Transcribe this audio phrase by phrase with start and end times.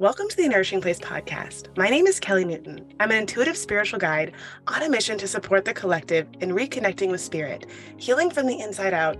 [0.00, 1.68] Welcome to the Nourishing Place podcast.
[1.76, 2.84] My name is Kelly Newton.
[2.98, 4.32] I'm an intuitive spiritual guide
[4.66, 8.92] on a mission to support the collective in reconnecting with spirit, healing from the inside
[8.92, 9.16] out,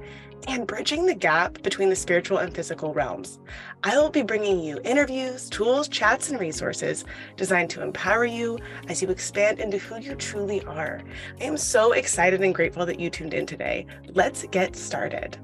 [0.49, 3.39] and bridging the gap between the spiritual and physical realms.
[3.85, 7.05] I will be bringing you interviews, tools, chats, and resources
[7.37, 11.03] designed to empower you as you expand into who you truly are.
[11.41, 13.87] I am so excited and grateful that you tuned in today.
[14.09, 15.39] Let's get started.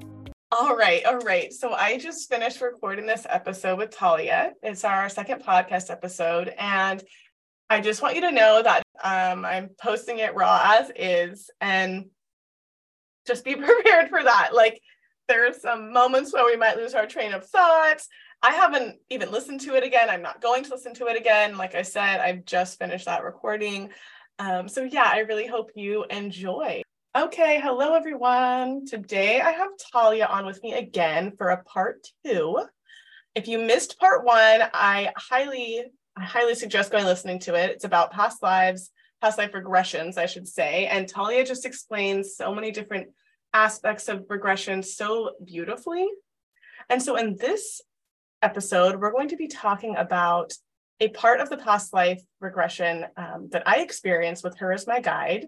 [0.53, 1.53] All right, all right.
[1.53, 4.51] So I just finished recording this episode with Thalia.
[4.61, 7.01] It's our second podcast episode, and
[7.69, 12.07] I just want you to know that um, I'm posting it raw as is, and
[13.25, 14.49] just be prepared for that.
[14.53, 14.81] Like
[15.29, 18.09] there are some moments where we might lose our train of thoughts.
[18.43, 20.09] I haven't even listened to it again.
[20.09, 21.55] I'm not going to listen to it again.
[21.55, 23.91] Like I said, I've just finished that recording.
[24.37, 26.81] Um, so yeah, I really hope you enjoy.
[27.13, 28.85] Okay, hello everyone.
[28.85, 32.57] Today I have Thalia on with me again for a part two.
[33.35, 35.83] If you missed part one, I highly,
[36.15, 37.71] I highly suggest going listening to it.
[37.71, 40.87] It's about past lives, past life regressions, I should say.
[40.87, 43.09] And Thalia just explains so many different
[43.53, 46.07] aspects of regression so beautifully.
[46.89, 47.81] And so in this
[48.41, 50.53] episode, we're going to be talking about
[51.01, 55.01] a part of the past life regression um, that I experienced with her as my
[55.01, 55.47] guide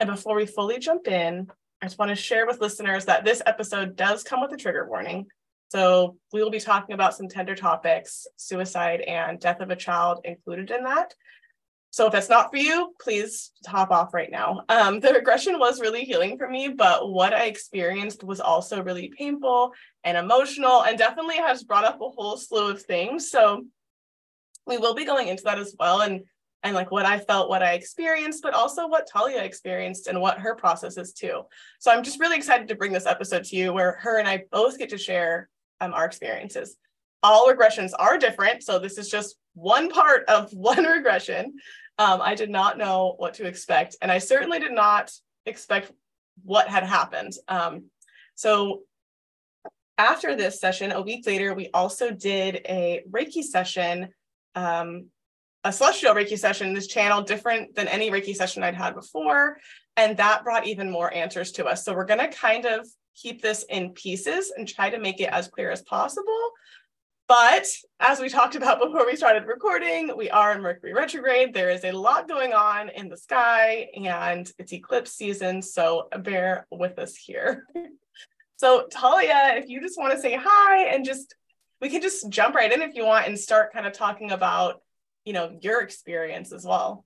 [0.00, 1.46] and before we fully jump in,
[1.82, 4.86] I just want to share with listeners that this episode does come with a trigger
[4.88, 5.26] warning.
[5.70, 10.20] So we will be talking about some tender topics, suicide and death of a child
[10.24, 11.14] included in that.
[11.92, 14.62] So if that's not for you, please hop off right now.
[14.68, 19.12] Um, the regression was really healing for me, but what I experienced was also really
[19.16, 19.72] painful
[20.04, 23.30] and emotional and definitely has brought up a whole slew of things.
[23.30, 23.64] So
[24.66, 26.00] we will be going into that as well.
[26.00, 26.22] And
[26.62, 30.38] and like what I felt, what I experienced, but also what Thalia experienced and what
[30.38, 31.42] her process is too.
[31.78, 34.44] So I'm just really excited to bring this episode to you where her and I
[34.50, 35.48] both get to share
[35.80, 36.76] um, our experiences.
[37.22, 38.62] All regressions are different.
[38.62, 41.54] So this is just one part of one regression.
[41.98, 43.96] Um, I did not know what to expect.
[44.02, 45.10] And I certainly did not
[45.46, 45.92] expect
[46.42, 47.32] what had happened.
[47.48, 47.86] Um,
[48.34, 48.82] so
[49.98, 54.08] after this session, a week later, we also did a Reiki session
[54.54, 55.06] um,
[55.64, 59.58] a celestial Reiki session this channel different than any Reiki session I'd had before.
[59.96, 61.84] And that brought even more answers to us.
[61.84, 65.28] So we're going to kind of keep this in pieces and try to make it
[65.30, 66.50] as clear as possible.
[67.28, 67.66] But
[68.00, 71.52] as we talked about before we started recording, we are in Mercury retrograde.
[71.52, 75.60] There is a lot going on in the sky and it's eclipse season.
[75.62, 77.66] So bear with us here.
[78.56, 81.34] so, Thalia, if you just want to say hi and just,
[81.80, 84.80] we can just jump right in if you want and start kind of talking about
[85.24, 87.04] you know your experience as well.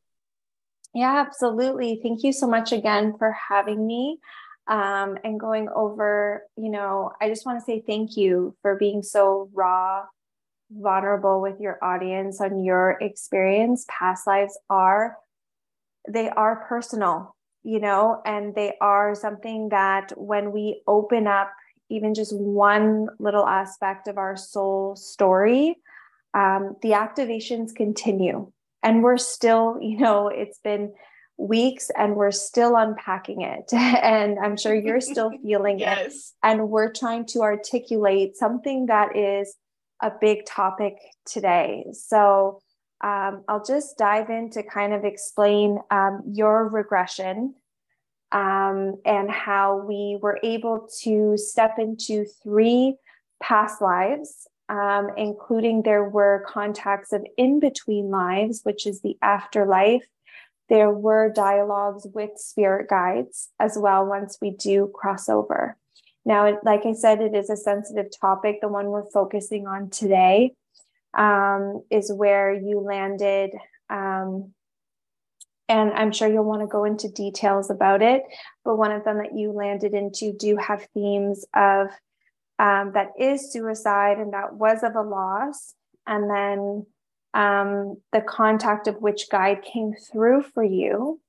[0.95, 2.01] Yeah absolutely.
[2.03, 4.19] Thank you so much again for having me
[4.67, 9.03] um, and going over you know i just want to say thank you for being
[9.03, 10.05] so raw
[10.71, 13.85] vulnerable with your audience on your experience.
[13.89, 15.17] Past lives are
[16.09, 21.51] they are personal you know and they are something that when we open up
[21.89, 25.77] even just one little aspect of our soul story
[26.35, 28.51] um, the activations continue.
[28.83, 30.93] And we're still, you know, it's been
[31.37, 33.73] weeks and we're still unpacking it.
[33.73, 36.15] and I'm sure you're still feeling yes.
[36.15, 36.47] it.
[36.47, 39.57] And we're trying to articulate something that is
[40.03, 41.87] a big topic today.
[41.93, 42.61] So
[43.03, 47.55] um, I'll just dive in to kind of explain um, your regression
[48.33, 52.97] um, and how we were able to step into three
[53.43, 60.07] past lives um, including there were contacts of in between lives, which is the afterlife.
[60.69, 65.77] There were dialogues with spirit guides as well once we do cross over.
[66.25, 68.61] Now, like I said, it is a sensitive topic.
[68.61, 70.55] The one we're focusing on today
[71.13, 73.51] um, is where you landed.
[73.91, 74.55] Um,
[75.69, 78.23] and I'm sure you'll want to go into details about it.
[78.65, 81.89] But one of them that you landed into do have themes of
[82.59, 85.75] um, that is suicide and that was of a loss,
[86.07, 86.87] and then
[87.35, 91.21] um, the contact of which guide came through for you,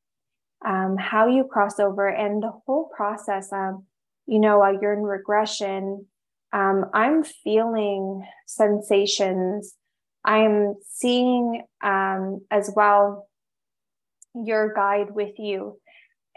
[0.64, 3.84] um, how you cross over, and the whole process of,
[4.28, 6.06] you know, while you're in regression,
[6.54, 9.76] um, I'm feeling sensations.
[10.24, 13.28] I'm seeing um, as well
[14.34, 15.80] your guide with you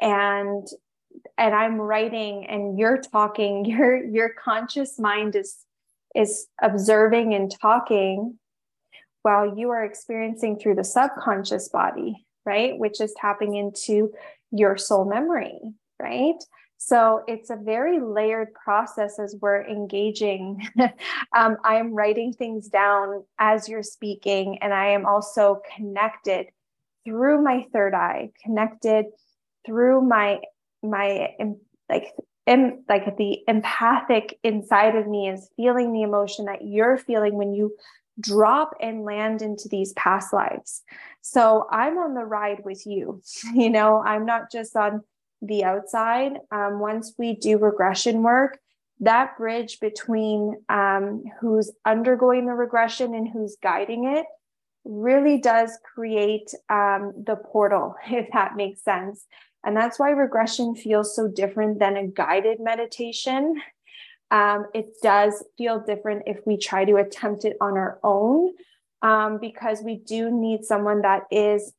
[0.01, 0.67] and
[1.37, 5.57] and I'm writing and you're talking, your your conscious mind is
[6.15, 8.39] is observing and talking
[9.23, 12.79] while you are experiencing through the subconscious body, right?
[12.79, 14.13] Which is tapping into
[14.51, 15.61] your soul memory,
[16.01, 16.43] right?
[16.79, 20.67] So it's a very layered process as we're engaging.
[21.37, 26.47] um, I am writing things down as you're speaking, and I am also connected
[27.05, 29.07] through my third eye, connected
[29.67, 30.41] through my
[30.91, 31.35] my
[31.89, 32.15] like
[32.47, 37.53] em, like the empathic inside of me is feeling the emotion that you're feeling when
[37.53, 37.75] you
[38.21, 40.83] drop and land into these past lives.
[41.21, 43.23] So I'm on the ride with you.
[43.55, 45.03] You know, I'm not just on
[45.41, 46.33] the outside.
[46.51, 48.59] Um, once we do regression work,
[49.01, 54.27] that bridge between um, who's undergoing the regression and who's guiding it
[54.85, 59.27] really does create um, the portal, if that makes sense.
[59.65, 63.61] And that's why regression feels so different than a guided meditation.
[64.31, 68.53] Um, it does feel different if we try to attempt it on our own,
[69.03, 71.73] um, because we do need someone that is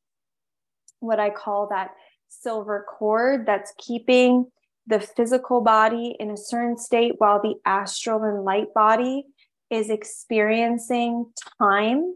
[1.00, 1.92] what I call that
[2.28, 4.52] silver cord that's keeping
[4.88, 9.26] the physical body in a certain state while the astral and light body
[9.70, 12.16] is experiencing time,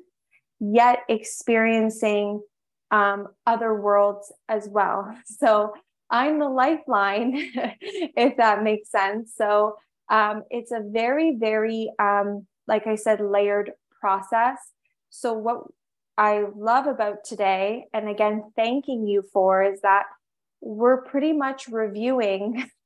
[0.60, 2.42] yet experiencing
[2.94, 5.18] um, other worlds as well.
[5.26, 5.74] So
[6.12, 7.34] I'm the lifeline,
[7.82, 9.34] if that makes sense.
[9.36, 9.78] So
[10.12, 14.60] um, it's a very, very, um, like I said, layered process.
[15.10, 15.64] So what
[16.20, 20.04] I love about today, and again, thanking you for, is that
[20.62, 22.70] we're pretty much reviewing.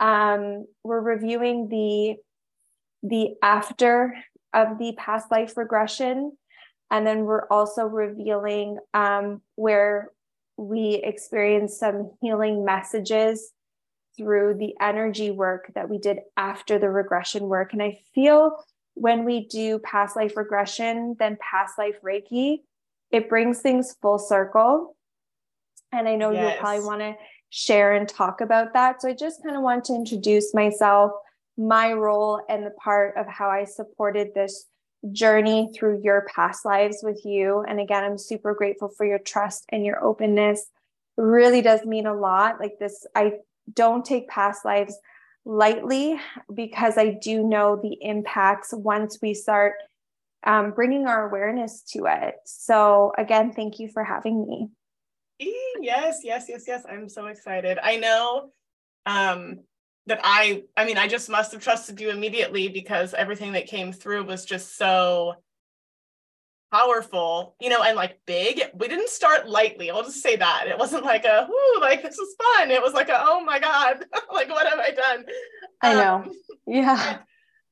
[0.00, 2.16] Um, we're reviewing the
[3.08, 4.16] the after
[4.52, 6.36] of the past life regression,
[6.92, 10.10] and then we're also revealing um, where
[10.58, 13.50] we experience some healing messages
[14.14, 17.72] through the energy work that we did after the regression work.
[17.72, 18.62] And I feel
[18.92, 22.58] when we do past life regression, then past life Reiki,
[23.10, 24.94] it brings things full circle.
[25.92, 26.42] And I know yes.
[26.42, 27.14] you'll probably want to
[27.48, 29.00] share and talk about that.
[29.00, 31.12] So I just kind of want to introduce myself,
[31.56, 34.66] my role, and the part of how I supported this
[35.10, 37.64] journey through your past lives with you.
[37.66, 40.60] And again, I'm super grateful for your trust and your openness.
[41.18, 42.60] It really does mean a lot.
[42.60, 43.34] Like this, I
[43.72, 44.96] don't take past lives
[45.44, 46.20] lightly
[46.52, 49.74] because I do know the impacts once we start
[50.44, 52.36] um, bringing our awareness to it.
[52.44, 54.68] So, again, thank you for having me.
[55.80, 56.84] Yes, yes, yes, yes.
[56.88, 57.78] I'm so excited.
[57.82, 58.50] I know
[59.06, 59.60] um,
[60.06, 63.92] that I, I mean, I just must have trusted you immediately because everything that came
[63.92, 65.34] through was just so
[66.72, 68.62] powerful, you know, and like big.
[68.74, 69.90] We didn't start lightly.
[69.90, 70.64] I'll just say that.
[70.66, 72.70] It wasn't like a, whoo, like this is fun.
[72.70, 75.24] It was like a, oh my God, like what have I done?
[75.82, 76.14] I know.
[76.14, 76.30] Um,
[76.66, 77.18] yeah.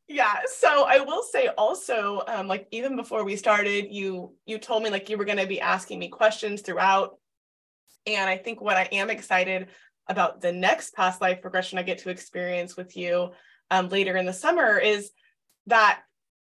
[0.07, 0.35] yeah.
[0.47, 4.91] So I will say also, um, like even before we started, you you told me
[4.91, 7.17] like you were going to be asking me questions throughout.
[8.07, 9.69] And I think what I am excited
[10.11, 13.31] about the next past life regression I get to experience with you
[13.71, 15.13] um, later in the summer is
[15.69, 16.01] that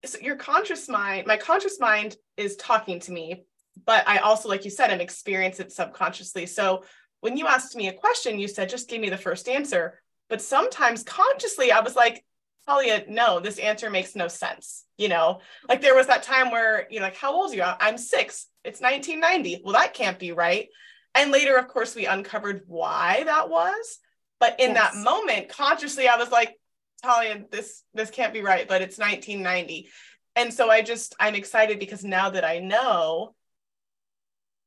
[0.03, 3.45] so your conscious mind, my conscious mind is talking to me,
[3.85, 6.45] but I also, like you said, I'm experiencing it subconsciously.
[6.45, 6.83] So
[7.21, 9.99] when you asked me a question, you said, just give me the first answer.
[10.29, 12.23] But sometimes consciously, I was like,
[12.67, 14.83] Thalia, no, this answer makes no sense.
[14.97, 17.63] You know, like there was that time where you're like, how old are you?
[17.63, 18.47] I'm six.
[18.63, 19.61] It's 1990.
[19.63, 20.67] Well, that can't be right.
[21.15, 23.99] And later, of course, we uncovered why that was.
[24.39, 24.93] But in yes.
[24.93, 26.55] that moment, consciously, I was like,
[27.01, 29.89] Thalia, this this can't be right, but it's 1990.
[30.35, 33.33] And so I just I'm excited because now that I know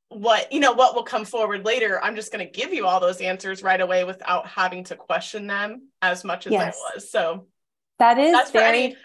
[0.08, 3.00] what you know what will come forward later, I'm just going to give you all
[3.00, 6.76] those answers right away without having to question them as much as yes.
[6.76, 7.10] I was.
[7.10, 7.46] So
[7.98, 8.96] that is that's very any,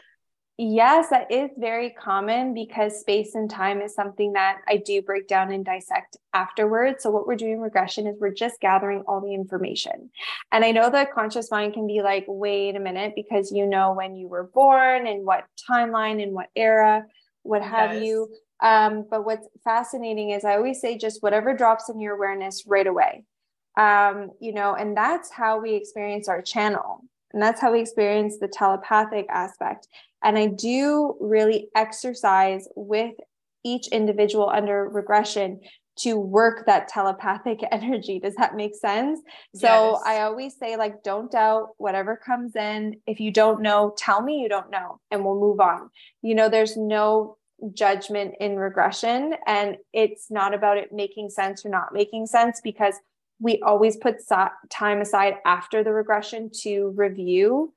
[0.60, 5.28] Yes, that is very common because space and time is something that I do break
[5.28, 7.02] down and dissect afterwards.
[7.02, 10.12] So, what we're doing regression is we're just gathering all the information.
[10.52, 13.94] And I know the conscious mind can be like, wait a minute, because you know
[13.94, 17.04] when you were born and what timeline and what era,
[17.42, 18.04] what have yes.
[18.04, 18.30] you.
[18.62, 22.86] Um, but what's fascinating is I always say just whatever drops in your awareness right
[22.86, 23.24] away.
[23.76, 27.02] Um, you know, and that's how we experience our channel.
[27.34, 29.88] And that's how we experience the telepathic aspect.
[30.24, 33.16] And I do really exercise with
[33.64, 35.60] each individual under regression
[35.96, 38.20] to work that telepathic energy.
[38.20, 39.20] Does that make sense?
[39.56, 40.02] So yes.
[40.06, 42.96] I always say, like, don't doubt whatever comes in.
[43.06, 45.90] If you don't know, tell me you don't know, and we'll move on.
[46.22, 47.38] You know, there's no
[47.74, 52.96] judgment in regression, and it's not about it making sense or not making sense because
[53.40, 54.16] we always put
[54.70, 57.74] time aside after the regression to review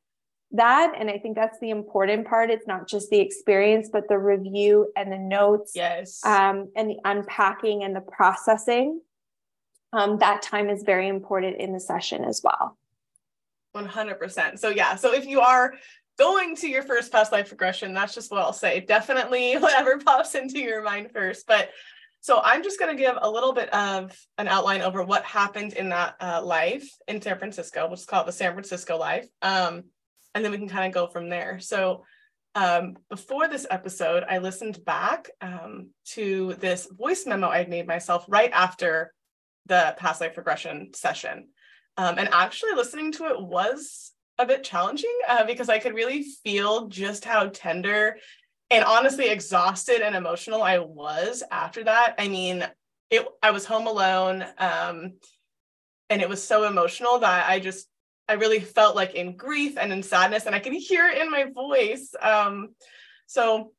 [0.52, 4.16] that and i think that's the important part it's not just the experience but the
[4.16, 9.00] review and the notes yes um, and the unpacking and the processing
[9.92, 12.76] um, that time is very important in the session as well
[13.76, 14.58] 100%.
[14.58, 14.94] So, yeah.
[14.96, 15.74] So, if you are
[16.18, 18.80] going to your first past life regression, that's just what I'll say.
[18.80, 21.46] Definitely whatever pops into your mind first.
[21.46, 21.70] But
[22.20, 25.74] so, I'm just going to give a little bit of an outline over what happened
[25.74, 27.86] in that uh, life in San Francisco.
[27.86, 29.28] We'll just call it the San Francisco life.
[29.42, 29.84] Um,
[30.36, 31.58] and then we can kind of go from there.
[31.60, 32.04] So,
[32.54, 38.24] um, before this episode, I listened back um, to this voice memo I'd made myself
[38.28, 39.12] right after
[39.64, 41.48] the past life regression session.
[41.96, 46.22] Um, and actually, listening to it was a bit challenging uh, because I could really
[46.22, 48.18] feel just how tender
[48.70, 52.14] and honestly exhausted and emotional I was after that.
[52.18, 52.66] I mean,
[53.10, 55.14] it I was home alone um,
[56.10, 57.88] and it was so emotional that I just
[58.28, 61.30] I really felt like in grief and in sadness, and I could hear it in
[61.30, 62.14] my voice.
[62.20, 62.74] Um,
[63.26, 63.72] so,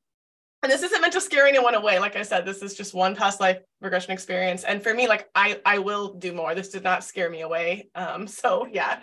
[0.64, 2.00] and this isn't meant to scare anyone away.
[2.00, 5.30] Like I said, this is just one past life regression experience, and for me, like
[5.36, 6.56] I I will do more.
[6.56, 7.90] This did not scare me away.
[7.96, 9.00] Um, so yeah.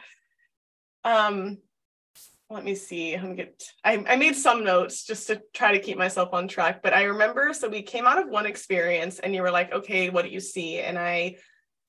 [1.04, 1.58] Um,
[2.50, 3.14] let me see.
[3.14, 3.62] I'm get.
[3.84, 6.82] I, I made some notes just to try to keep myself on track.
[6.82, 10.08] But I remember, so we came out of one experience, and you were like, "Okay,
[10.10, 11.36] what do you see?" And I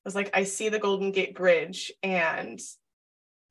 [0.04, 2.60] was like, "I see the Golden Gate Bridge," and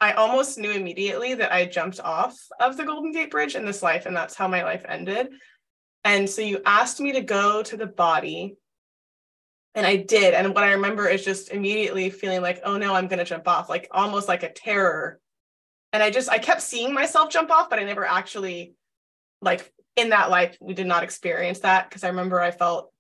[0.05, 3.83] I almost knew immediately that I jumped off of the Golden Gate Bridge in this
[3.83, 5.29] life, and that's how my life ended.
[6.05, 8.59] And so you asked me to go to the body,
[9.75, 10.35] and I did.
[10.35, 13.49] And what I remember is just immediately feeling like, oh no, I'm going to jump
[13.49, 15.21] off, like almost like a terror.
[15.95, 18.75] And I just, I kept seeing myself jump off, but I never actually,
[19.41, 22.93] like in that life, we did not experience that because I remember I felt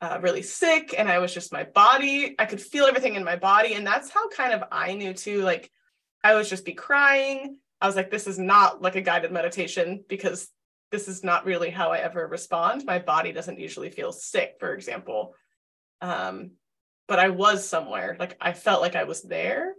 [0.00, 2.36] uh, really sick and I was just my body.
[2.38, 3.74] I could feel everything in my body.
[3.74, 5.72] And that's how kind of I knew too, like,
[6.22, 7.58] I would just be crying.
[7.80, 10.48] I was like, this is not like a guided meditation because
[10.90, 12.84] this is not really how I ever respond.
[12.84, 15.34] My body doesn't usually feel sick, for example.
[16.00, 16.52] Um,
[17.08, 19.74] but I was somewhere, like I felt like I was there.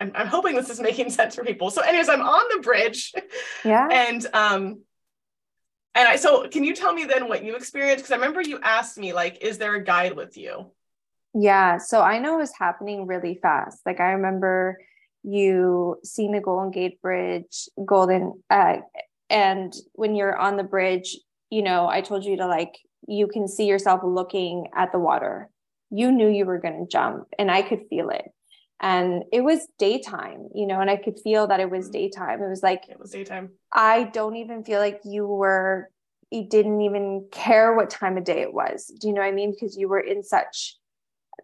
[0.00, 1.70] I'm, I'm hoping this is making sense for people.
[1.70, 3.12] So, anyways, I'm on the bridge.
[3.64, 3.88] Yeah.
[3.90, 4.82] And um,
[5.94, 8.04] and I so can you tell me then what you experienced?
[8.04, 10.70] Because I remember you asked me, like, is there a guide with you?
[11.34, 11.78] Yeah.
[11.78, 13.80] So I know it was happening really fast.
[13.84, 14.78] Like I remember
[15.22, 18.78] you seen the Golden Gate Bridge, Golden, uh,
[19.28, 21.16] and when you're on the bridge,
[21.50, 25.48] you know, I told you to like, you can see yourself looking at the water.
[25.90, 28.24] You knew you were going to jump, and I could feel it.
[28.80, 31.92] And it was daytime, you know, and I could feel that it was mm-hmm.
[31.92, 32.42] daytime.
[32.42, 33.50] It was like, it was daytime.
[33.72, 35.90] I don't even feel like you were,
[36.30, 38.86] you didn't even care what time of day it was.
[38.86, 39.50] Do you know what I mean?
[39.50, 40.76] Because you were in such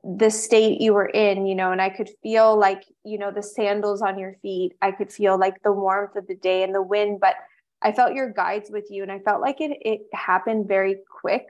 [0.03, 3.43] the state you were in, you know, and I could feel like, you know, the
[3.43, 4.73] sandals on your feet.
[4.83, 7.35] I could feel like the warmth of the day and the wind, but
[7.83, 11.47] I felt your guides with you and I felt like it it happened very quick.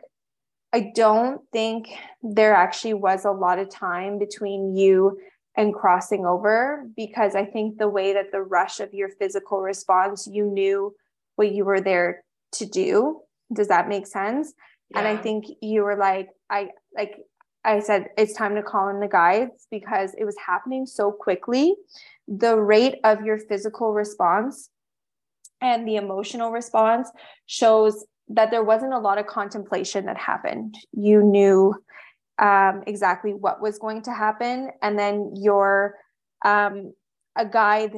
[0.73, 1.89] I don't think
[2.23, 5.19] there actually was a lot of time between you
[5.57, 10.27] and crossing over because I think the way that the rush of your physical response,
[10.27, 10.95] you knew
[11.37, 13.21] what you were there to do.
[13.53, 14.53] Does that make sense?
[14.91, 14.99] Yeah.
[14.99, 17.19] And I think you were like, I like
[17.67, 21.75] I said, it's time to call in the guides because it was happening so quickly.
[22.29, 24.71] The rate of your physical response
[25.61, 27.11] and the emotional response
[27.47, 30.77] shows that there wasn't a lot of contemplation that happened.
[30.93, 31.75] You knew
[32.39, 34.71] um, exactly what was going to happen.
[34.81, 35.97] And then your,
[36.45, 36.93] um,
[37.37, 37.95] a guide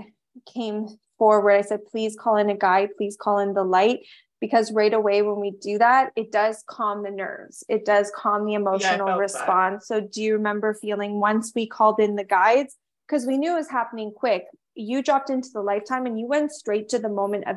[0.52, 0.86] came
[1.18, 1.52] forward.
[1.52, 4.00] I said, please call in a guide, please call in the light
[4.40, 7.64] because right away when we do that it does calm the nerves.
[7.68, 10.02] It does calm the emotional yeah, response that.
[10.02, 12.76] so do you remember feeling once we called in the guides?
[13.06, 14.44] Because we knew it was happening quick.
[14.74, 17.56] You dropped into the lifetime and you went straight to the moment of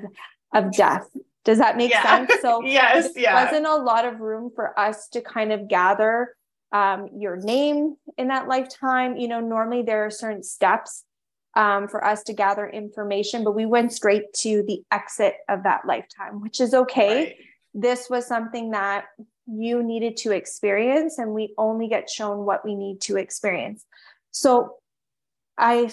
[0.53, 1.07] of death.
[1.43, 2.03] Does that make yeah.
[2.03, 2.41] sense?
[2.41, 3.43] So yes yeah.
[3.43, 6.35] wasn't a lot of room for us to kind of gather
[6.71, 9.17] um, your name in that lifetime.
[9.17, 11.05] You know normally there are certain steps
[11.55, 15.85] um, for us to gather information, but we went straight to the exit of that
[15.85, 17.25] lifetime, which is okay.
[17.25, 17.35] Right.
[17.73, 19.05] This was something that
[19.47, 23.85] you needed to experience, and we only get shown what we need to experience.
[24.31, 24.77] So,
[25.57, 25.91] I,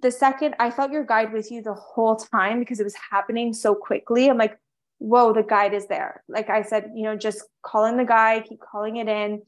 [0.00, 3.52] the second I felt your guide with you the whole time because it was happening
[3.52, 4.28] so quickly.
[4.28, 4.58] I'm like,
[4.98, 6.22] whoa, the guide is there.
[6.28, 9.42] Like I said, you know, just call in the guide, keep calling it in.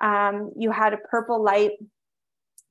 [0.00, 1.72] Um, you had a purple light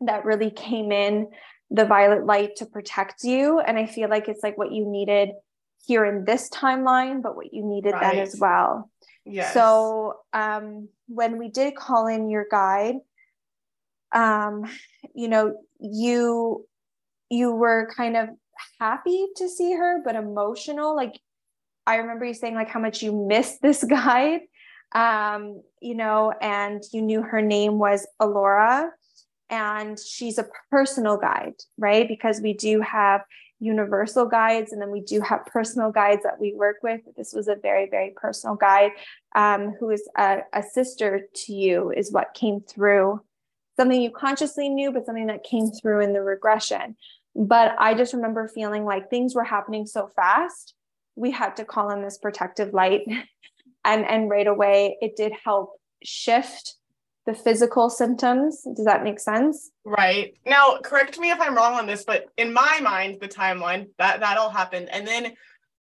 [0.01, 1.27] that really came in
[1.71, 3.59] the violet light to protect you.
[3.59, 5.29] And I feel like it's like what you needed
[5.87, 8.13] here in this timeline, but what you needed right.
[8.13, 8.91] then as well.
[9.25, 9.53] Yes.
[9.53, 12.95] So um, when we did call in your guide,
[14.11, 14.65] um,
[15.15, 16.67] you know, you
[17.29, 18.29] you were kind of
[18.79, 20.95] happy to see her, but emotional.
[20.95, 21.17] Like
[21.87, 24.41] I remember you saying like how much you missed this guide.
[24.93, 28.91] Um, you know, and you knew her name was Alora
[29.51, 32.07] and she's a personal guide, right?
[32.07, 33.21] Because we do have
[33.59, 37.01] universal guides and then we do have personal guides that we work with.
[37.15, 38.91] This was a very, very personal guide
[39.35, 43.21] um, who is a, a sister to you, is what came through.
[43.77, 46.95] Something you consciously knew, but something that came through in the regression.
[47.35, 50.73] But I just remember feeling like things were happening so fast.
[51.15, 53.01] We had to call in this protective light.
[53.85, 56.75] and, and right away, it did help shift
[57.25, 58.63] the physical symptoms.
[58.75, 59.71] Does that make sense?
[59.85, 60.33] Right.
[60.45, 64.21] Now, correct me if I'm wrong on this, but in my mind, the timeline that
[64.21, 65.33] that all happened, and then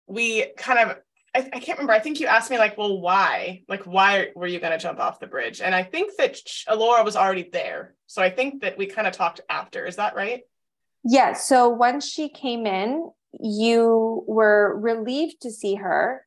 [0.07, 0.97] we kind of
[1.35, 1.93] I, I can't remember.
[1.93, 3.63] I think you asked me like, well, why?
[3.69, 5.61] Like, why were you going to jump off the bridge?
[5.61, 9.13] And I think that Alora was already there, so I think that we kind of
[9.13, 9.85] talked after.
[9.87, 10.43] Is that right?
[11.05, 11.35] Yeah.
[11.35, 16.25] So once she came in, you were relieved to see her.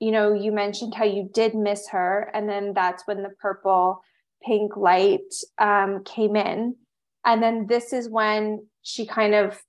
[0.00, 4.00] You know, you mentioned how you did miss her, and then that's when the purple
[4.44, 6.76] pink light um, came in.
[7.24, 9.60] And then this is when she kind of,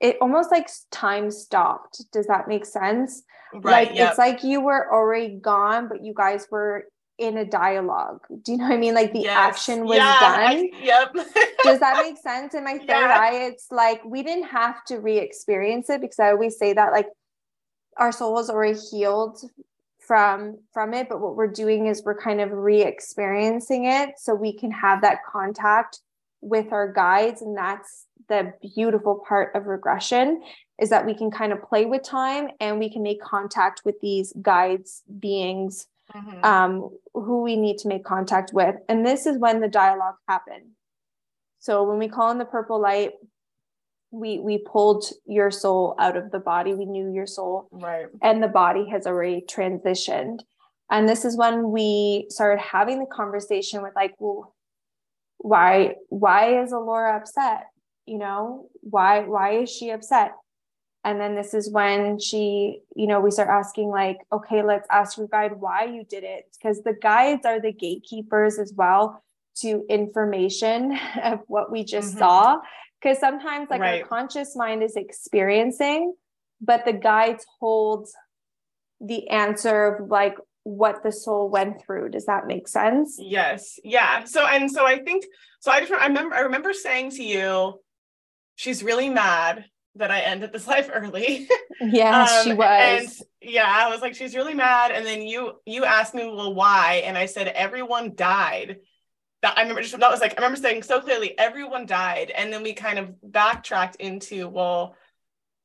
[0.00, 2.04] it almost like time stopped.
[2.12, 3.22] Does that make sense?
[3.52, 3.88] Right.
[3.88, 4.10] Like yep.
[4.10, 6.86] it's like you were already gone, but you guys were
[7.18, 8.20] in a dialogue.
[8.42, 8.94] Do you know what I mean?
[8.94, 9.36] Like the yes.
[9.36, 10.40] action was yeah, done.
[10.40, 11.14] I, yep.
[11.62, 12.54] Does that make sense?
[12.54, 13.18] In my third yeah.
[13.20, 16.92] eye, it's like we didn't have to re experience it because I always say that
[16.92, 17.08] like
[17.98, 19.38] our soul was already healed
[20.12, 24.52] from from it but what we're doing is we're kind of re-experiencing it so we
[24.52, 26.00] can have that contact
[26.42, 27.40] with our guides.
[27.40, 30.42] And that's the beautiful part of regression
[30.78, 34.00] is that we can kind of play with time and we can make contact with
[34.02, 36.44] these guides beings mm-hmm.
[36.44, 38.74] um, who we need to make contact with.
[38.88, 40.72] And this is when the dialogue happened.
[41.60, 43.12] So when we call in the purple light
[44.12, 46.74] we we pulled your soul out of the body.
[46.74, 47.68] We knew your soul.
[47.72, 48.06] Right.
[48.20, 50.40] And the body has already transitioned.
[50.90, 54.54] And this is when we started having the conversation with like well
[55.38, 57.68] why why is alora upset?
[58.06, 60.32] You know why why is she upset?
[61.04, 65.16] And then this is when she you know we start asking like okay let's ask
[65.16, 66.44] your guide why you did it.
[66.52, 69.24] Because the guides are the gatekeepers as well
[69.56, 72.18] to information of what we just mm-hmm.
[72.18, 72.58] saw
[73.02, 74.02] because sometimes like right.
[74.02, 76.14] our conscious mind is experiencing
[76.62, 78.08] but the guides hold
[79.00, 82.08] the answer of like what the soul went through.
[82.10, 83.16] Does that make sense?
[83.18, 83.80] Yes.
[83.82, 84.24] Yeah.
[84.24, 85.24] So and so i think
[85.60, 87.80] so i just i remember i remember saying to you
[88.54, 89.64] she's really mad
[89.96, 91.48] that i ended this life early.
[91.80, 92.66] Yeah um, she was.
[92.70, 94.92] and yeah i was like she's really mad.
[94.92, 97.02] And then you you asked me well why?
[97.04, 98.76] And i said everyone died
[99.42, 102.30] that I remember just that was like I remember saying so clearly everyone died.
[102.30, 104.96] And then we kind of backtracked into well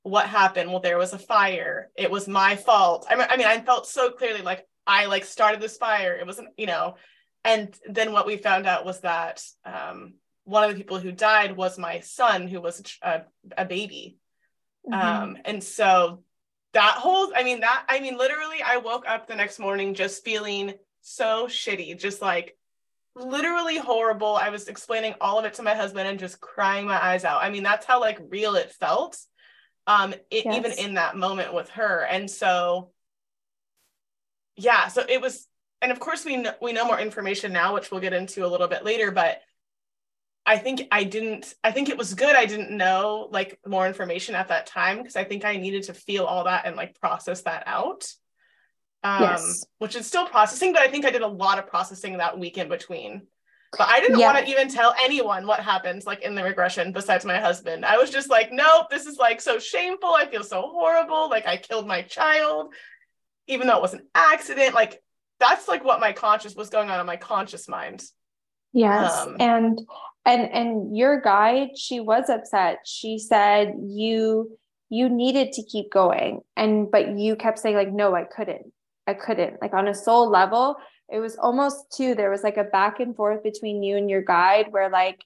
[0.03, 0.69] what happened?
[0.69, 1.89] Well there was a fire.
[1.95, 3.05] It was my fault.
[3.09, 6.15] I mean I mean I felt so clearly like I like started this fire.
[6.15, 6.95] It wasn't you know.
[7.43, 11.55] And then what we found out was that um, one of the people who died
[11.55, 13.21] was my son who was a,
[13.57, 14.17] a baby.
[14.89, 15.07] Mm-hmm.
[15.07, 16.23] um, and so
[16.73, 20.23] that whole I mean that I mean literally I woke up the next morning just
[20.23, 22.57] feeling so shitty just like
[23.17, 24.36] literally horrible.
[24.36, 27.43] I was explaining all of it to my husband and just crying my eyes out.
[27.43, 29.17] I mean, that's how like real it felt.
[29.86, 30.56] Um, it, yes.
[30.56, 32.06] even in that moment with her.
[32.10, 32.91] And so,
[34.56, 35.47] yeah, so it was,
[35.82, 38.49] and of course we know, we know more information now, which we'll get into a
[38.49, 39.39] little bit later, but
[40.45, 42.36] I think I didn't, I think it was good.
[42.36, 45.93] I didn't know like more information at that time because I think I needed to
[45.93, 48.12] feel all that and like process that out
[49.03, 49.65] um, yes.
[49.79, 52.57] which is still processing, but I think I did a lot of processing that week
[52.57, 53.23] in between.
[53.77, 54.31] But I didn't yeah.
[54.31, 57.86] want to even tell anyone what happens like in the regression besides my husband.
[57.86, 60.13] I was just like, nope, this is like so shameful.
[60.13, 61.29] I feel so horrible.
[61.29, 62.73] Like I killed my child,
[63.47, 64.73] even though it was an accident.
[64.73, 65.01] Like
[65.39, 68.03] that's like what my conscious was going on in my conscious mind.
[68.71, 69.13] Yes.
[69.13, 69.81] Um, and
[70.25, 72.79] and and your guide, she was upset.
[72.86, 74.57] She said you
[74.89, 76.41] you needed to keep going.
[76.55, 78.71] And but you kept saying, like, no, I couldn't.
[79.08, 79.62] I couldn't.
[79.62, 80.76] Like on a soul level,
[81.10, 84.22] it was almost too, there was like a back and forth between you and your
[84.22, 85.20] guide where like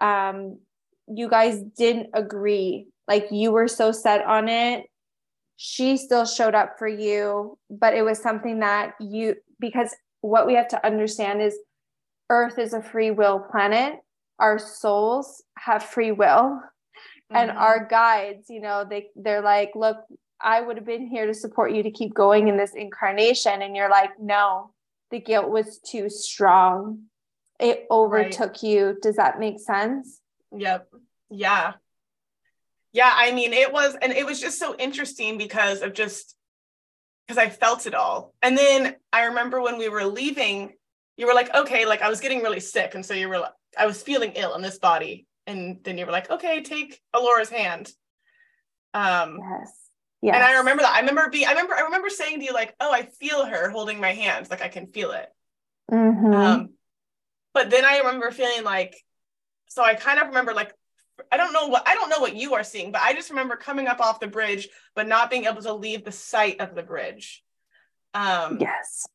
[0.00, 0.58] um
[1.06, 2.86] you guys didn't agree.
[3.06, 4.84] Like you were so set on it.
[5.56, 10.54] She still showed up for you, but it was something that you because what we
[10.54, 11.58] have to understand is
[12.30, 13.94] Earth is a free will planet.
[14.38, 16.60] Our souls have free will.
[16.60, 17.36] Mm-hmm.
[17.36, 19.98] And our guides, you know, they they're like, look,
[20.42, 23.62] I would have been here to support you to keep going in this incarnation.
[23.62, 24.72] And you're like, no,
[25.10, 27.04] the guilt was too strong.
[27.60, 28.62] It overtook right.
[28.62, 28.96] you.
[29.00, 30.20] Does that make sense?
[30.56, 30.88] Yep.
[31.30, 31.74] Yeah.
[32.92, 33.12] Yeah.
[33.14, 36.36] I mean, it was, and it was just so interesting because of just,
[37.26, 38.34] because I felt it all.
[38.42, 40.72] And then I remember when we were leaving,
[41.16, 42.94] you were like, okay, like I was getting really sick.
[42.94, 45.26] And so you were like, I was feeling ill in this body.
[45.46, 47.90] And then you were like, okay, take Alora's hand.
[48.92, 49.81] Um, yes.
[50.22, 50.36] Yes.
[50.36, 50.94] And I remember that.
[50.94, 53.70] I remember being, I remember, I remember saying to you, like, oh, I feel her
[53.70, 54.50] holding my hands.
[54.50, 55.28] Like I can feel it.
[55.90, 56.32] Mm-hmm.
[56.32, 56.70] Um,
[57.52, 58.94] but then I remember feeling like,
[59.68, 60.72] so I kind of remember like,
[61.30, 63.56] I don't know what, I don't know what you are seeing, but I just remember
[63.56, 66.82] coming up off the bridge, but not being able to leave the sight of the
[66.82, 67.42] bridge.
[68.14, 69.06] Um, yes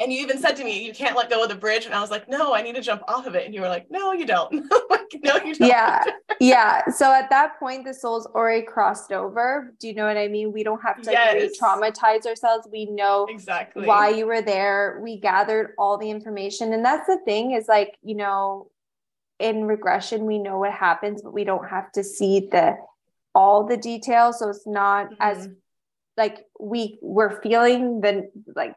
[0.00, 1.86] and you even said to me, you can't let go of the bridge.
[1.86, 3.46] And I was like, no, I need to jump off of it.
[3.46, 4.52] And you were like, no, you don't.
[4.90, 5.68] like, no, you don't.
[5.68, 6.02] Yeah.
[6.40, 6.88] yeah.
[6.88, 9.72] So at that point, the soul's already crossed over.
[9.78, 10.52] Do you know what I mean?
[10.52, 11.34] We don't have to yes.
[11.34, 12.66] re traumatize ourselves.
[12.72, 14.98] We know exactly why you were there.
[15.00, 16.72] We gathered all the information.
[16.72, 18.70] And that's the thing is like, you know,
[19.38, 22.76] in regression, we know what happens, but we don't have to see the
[23.32, 24.40] all the details.
[24.40, 25.14] So it's not mm-hmm.
[25.20, 25.48] as
[26.16, 28.76] like we we're feeling the like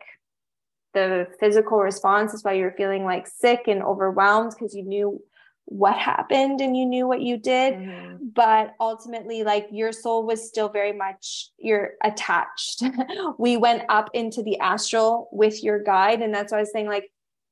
[0.98, 5.22] the physical response is why you're feeling like sick and overwhelmed because you knew
[5.66, 7.74] what happened and you knew what you did.
[7.74, 8.30] Mm-hmm.
[8.34, 12.84] but ultimately like your soul was still very much you're attached.
[13.38, 16.88] We went up into the astral with your guide and that's why i was saying
[16.88, 17.08] like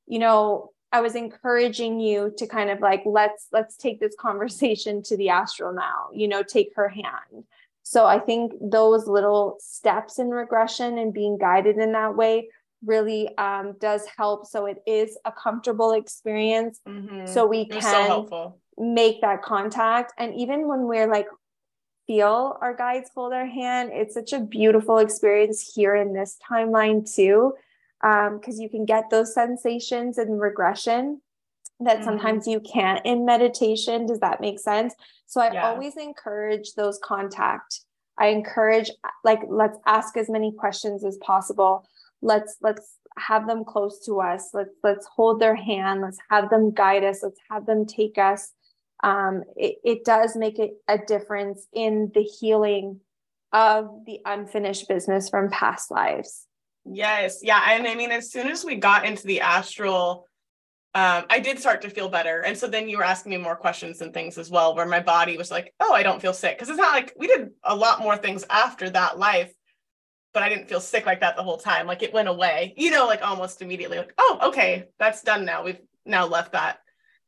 [0.08, 5.04] you know i was encouraging you to kind of like let's let's take this conversation
[5.04, 7.34] to the astral now you know take her hand.
[7.84, 12.36] So i think those little steps in regression and being guided in that way
[12.84, 14.46] really um, does help.
[14.48, 16.82] So it is a comfortable experience.
[16.88, 17.28] Mm-hmm.
[17.28, 20.14] So we can so make that contact.
[20.18, 21.28] And even when we're like,
[22.08, 27.12] feel our guides hold our hand, it's such a beautiful experience here in this timeline
[27.12, 27.54] too.
[28.02, 31.22] Because um, you can get those sensations in regression
[31.80, 32.06] that mm-hmm.
[32.06, 34.06] sometimes you can't in meditation.
[34.06, 34.94] Does that make sense?
[35.26, 35.68] So I yeah.
[35.68, 37.82] always encourage those contact.
[38.18, 38.92] I encourage
[39.24, 41.88] like let's ask as many questions as possible
[42.26, 44.50] let's let's have them close to us.
[44.54, 46.02] Let's let's hold their hand.
[46.02, 47.22] Let's have them guide us.
[47.24, 48.52] Let's have them take us.
[49.04, 53.00] Um, it, it does make it a difference in the healing
[53.54, 56.46] of the unfinished business from past lives.
[56.86, 57.40] Yes.
[57.42, 57.62] Yeah.
[57.68, 60.28] And i mean as soon as we got into the astral
[60.94, 62.46] um, I did start to feel better.
[62.46, 65.02] And so then you were asking me more questions and things as well, where my
[65.02, 66.58] body was like, oh, I don't feel sick.
[66.58, 69.52] Cause it's not like we did a lot more things after that life
[70.36, 71.88] but I didn't feel sick like that the whole time.
[71.88, 73.98] Like it went away, you know, like almost immediately.
[73.98, 75.64] Like, oh, okay, that's done now.
[75.64, 76.80] We've now left that,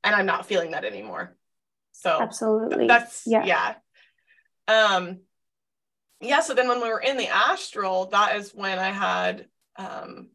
[0.03, 1.37] and I'm not feeling that anymore.
[1.93, 3.45] So absolutely, that's yeah.
[3.45, 3.75] yeah.
[4.67, 5.21] Um,
[6.19, 6.41] yeah.
[6.41, 10.27] So then when we were in the astral, that is when I had um,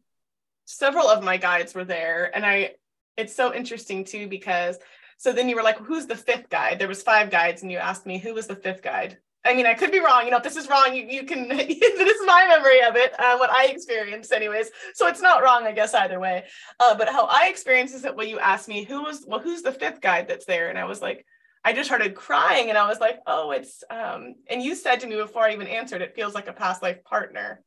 [0.65, 2.71] several of my guides were there, and I.
[3.15, 4.79] It's so interesting too because
[5.17, 6.79] so then you were like, who's the fifth guide?
[6.79, 9.19] There was five guides, and you asked me who was the fifth guide.
[9.45, 10.23] I mean, I could be wrong.
[10.23, 13.13] You know, if this is wrong, you, you can, this is my memory of it,
[13.19, 14.69] uh, what I experienced, anyways.
[14.93, 16.45] So it's not wrong, I guess, either way.
[16.79, 19.61] Uh, but how I experienced is that when you asked me, who was, well, who's
[19.61, 20.69] the fifth guide that's there?
[20.69, 21.25] And I was like,
[21.65, 25.07] I just started crying and I was like, oh, it's, um, and you said to
[25.07, 27.61] me before I even answered, it feels like a past life partner.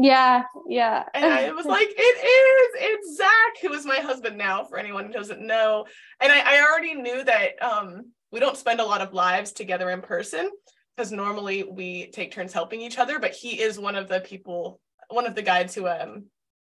[0.00, 1.04] Yeah, yeah.
[1.12, 5.06] and I was like, it is, it's Zach, who is my husband now, for anyone
[5.06, 5.86] who doesn't know.
[6.20, 9.90] And I, I already knew that um, we don't spend a lot of lives together
[9.90, 10.50] in person
[10.98, 14.80] because normally we take turns helping each other, but he is one of the people,
[15.10, 16.24] one of the guides who um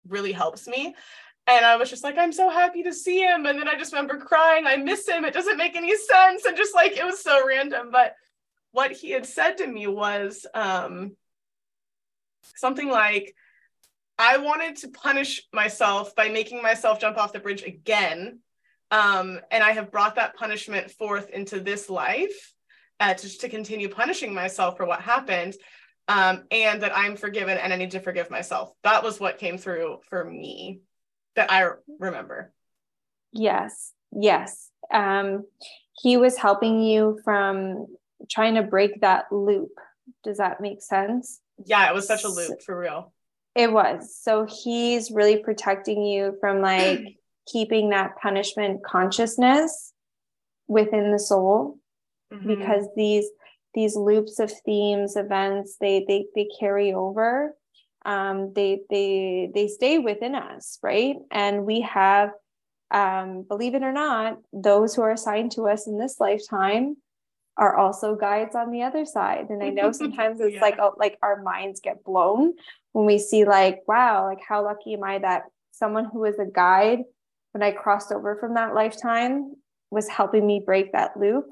[0.08, 0.96] really helps me.
[1.48, 3.46] And I was just like, I'm so happy to see him.
[3.46, 5.26] And then I just remember crying, I miss him.
[5.26, 6.46] It doesn't make any sense.
[6.46, 7.89] And just like it was so random.
[7.91, 8.15] But
[8.72, 11.17] what he had said to me was um
[12.56, 13.36] something like,
[14.17, 18.39] I wanted to punish myself by making myself jump off the bridge again.
[18.91, 22.54] Um, and I have brought that punishment forth into this life
[23.02, 25.56] uh, to, to continue punishing myself for what happened
[26.08, 28.72] um, and that I'm forgiven and I need to forgive myself.
[28.84, 30.82] That was what came through for me
[31.36, 31.68] that I
[32.00, 32.54] remember.
[33.34, 34.70] Yes, yes.
[34.94, 35.46] Um,
[36.00, 37.88] he was helping you from
[38.30, 39.72] trying to break that loop.
[40.24, 41.42] Does that make sense?
[41.66, 43.14] Yeah, it was such a loop for real.
[43.56, 44.16] It was.
[44.22, 47.02] So he's really protecting you from like
[47.52, 49.92] keeping that punishment consciousness
[50.68, 51.81] within the soul
[52.32, 52.48] mm-hmm.
[52.48, 53.26] because these
[53.74, 57.56] these loops of themes events they they they carry over
[58.04, 62.32] um, they they they stay within us right and we have
[62.91, 66.98] um, believe it or not those who are assigned to us in this lifetime
[67.58, 70.62] are also guides on the other side and i know sometimes it's yeah.
[70.62, 72.54] like oh, like our minds get blown
[72.94, 76.46] when we see like wow like how lucky am i that someone who was a
[76.46, 77.00] guide
[77.52, 79.54] when i crossed over from that lifetime
[79.91, 81.46] was helping me break that loop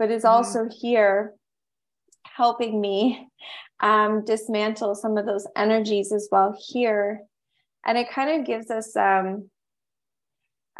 [0.00, 0.34] but is mm-hmm.
[0.34, 1.34] also here
[2.24, 3.28] helping me
[3.80, 7.20] um, dismantle some of those energies as well here.
[7.84, 9.50] And it kind of gives us um,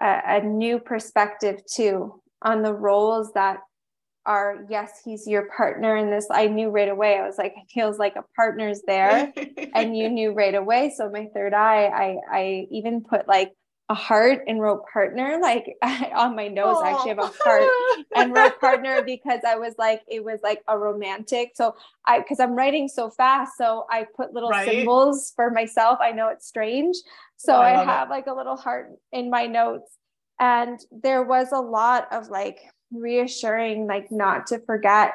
[0.00, 3.58] a, a new perspective too on the roles that
[4.26, 7.72] are yes he's your partner in this i knew right away i was like it
[7.72, 9.32] feels like a partner's there
[9.74, 13.50] and you knew right away so my third eye i i even put like
[13.90, 15.76] a heart and wrote partner like
[16.14, 16.84] on my nose Aww.
[16.84, 17.68] I actually have a heart
[18.14, 21.74] and wrote partner because I was like it was like a romantic so
[22.06, 24.68] I because I'm writing so fast so I put little right.
[24.68, 26.96] symbols for myself I know it's strange
[27.36, 28.12] so oh, I, I have it.
[28.12, 29.90] like a little heart in my notes
[30.38, 32.60] and there was a lot of like
[32.92, 35.14] reassuring like not to forget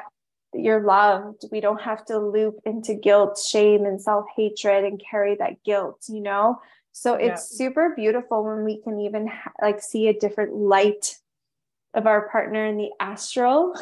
[0.52, 5.34] that you're loved we don't have to loop into guilt shame and self-hatred and carry
[5.34, 6.58] that guilt you know
[6.98, 7.58] so it's yeah.
[7.58, 11.18] super beautiful when we can even ha- like see a different light
[11.92, 13.78] of our partner in the astral.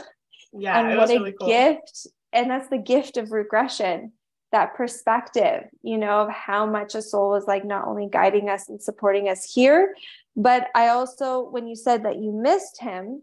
[0.53, 1.47] Yeah, and what a really cool.
[1.47, 2.09] gift.
[2.33, 4.15] And that's the gift of regression,
[4.51, 8.69] that perspective, you know, of how much a soul is like not only guiding us
[8.69, 9.95] and supporting us here,
[10.35, 13.23] but I also, when you said that you missed him,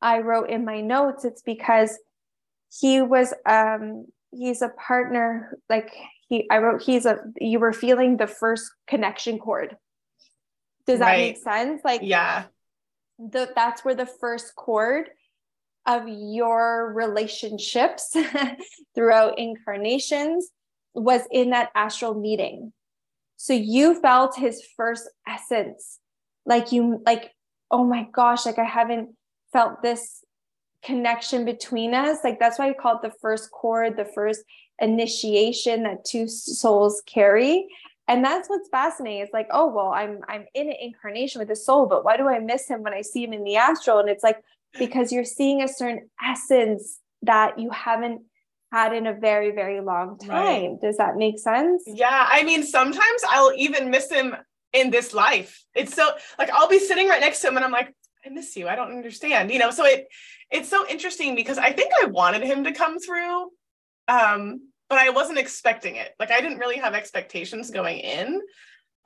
[0.00, 1.98] I wrote in my notes, it's because
[2.80, 5.92] he was um he's a partner like
[6.28, 9.76] he i wrote he's a you were feeling the first connection cord
[10.86, 11.18] does that right.
[11.18, 11.82] make sense?
[11.84, 12.44] Like yeah.
[13.18, 15.08] the, that's where the first cord
[15.86, 18.14] of your relationships
[18.94, 20.50] throughout incarnations
[20.94, 22.72] was in that astral meeting.
[23.36, 25.98] So you felt his first essence.
[26.46, 27.32] Like you like
[27.70, 29.16] oh my gosh like i haven't
[29.50, 30.22] felt this
[30.84, 32.18] connection between us.
[32.22, 34.42] Like that's why i call it the first cord, the first
[34.80, 37.66] initiation that two souls carry.
[38.06, 39.22] And that's what's fascinating.
[39.22, 42.28] It's like oh well i'm i'm in an incarnation with a soul but why do
[42.28, 43.98] i miss him when i see him in the astral?
[43.98, 44.42] And it's like
[44.78, 48.22] because you're seeing a certain essence that you haven't
[48.72, 50.30] had in a very very long time.
[50.30, 50.80] Right.
[50.80, 51.82] does that make sense?
[51.86, 54.34] Yeah i mean sometimes i'll even miss him
[54.72, 55.64] in this life.
[55.74, 57.94] It's so like i'll be sitting right next to him and i'm like
[58.24, 60.06] i miss you i don't understand you know so it
[60.50, 63.50] it's so interesting because i think i wanted him to come through
[64.08, 66.14] um, but I wasn't expecting it.
[66.18, 68.40] Like I didn't really have expectations going in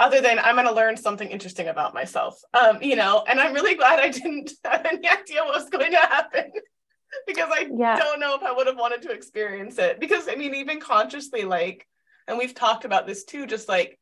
[0.00, 2.40] other than I'm going to learn something interesting about myself.
[2.54, 5.92] Um, you know, and I'm really glad I didn't have any idea what was going
[5.92, 6.52] to happen
[7.26, 7.98] because I yeah.
[7.98, 9.98] don't know if I would have wanted to experience it.
[10.00, 11.86] Because I mean, even consciously, like,
[12.26, 13.98] and we've talked about this too, just like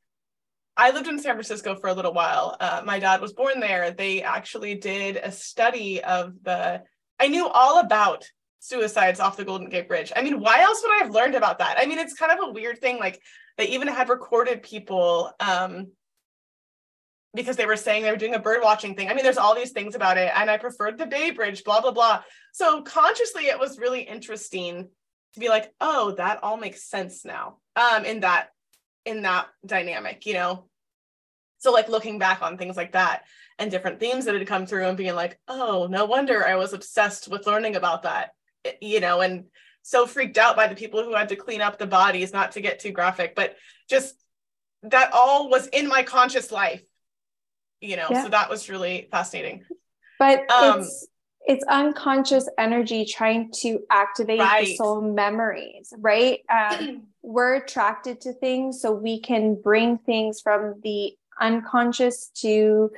[0.77, 2.57] I lived in San Francisco for a little while.
[2.61, 3.91] Uh, my dad was born there.
[3.93, 6.83] They actually did a study of the,
[7.19, 8.25] I knew all about
[8.59, 10.13] suicides off the Golden Gate Bridge.
[10.15, 11.79] I mean, why else would I have learned about that?
[11.79, 12.99] I mean, it's kind of a weird thing.
[12.99, 13.21] Like
[13.57, 15.93] they even had recorded people um,
[17.35, 19.09] because they were saying they were doing a bird watching thing.
[19.09, 21.81] I mean, there's all these things about it, and I preferred the Bay Bridge, blah
[21.81, 22.23] blah blah.
[22.53, 24.89] So consciously, it was really interesting
[25.35, 27.59] to be like, oh, that all makes sense now.
[27.77, 28.49] Um, in that
[29.07, 30.65] in that dynamic, you know.
[31.59, 33.25] So like looking back on things like that
[33.59, 36.75] and different themes that had come through and being like, oh, no wonder I was
[36.75, 38.33] obsessed with learning about that
[38.81, 39.45] you know, and
[39.83, 42.61] so freaked out by the people who had to clean up the bodies, not to
[42.61, 43.57] get too graphic, but
[43.89, 44.15] just
[44.83, 46.83] that all was in my conscious life,
[47.81, 48.23] you know, yeah.
[48.23, 49.65] so that was really fascinating.
[50.19, 51.09] But um, it's,
[51.47, 54.67] it's unconscious energy trying to activate right.
[54.67, 56.41] the soul memories, right?
[56.53, 62.91] Um, we're attracted to things so we can bring things from the unconscious to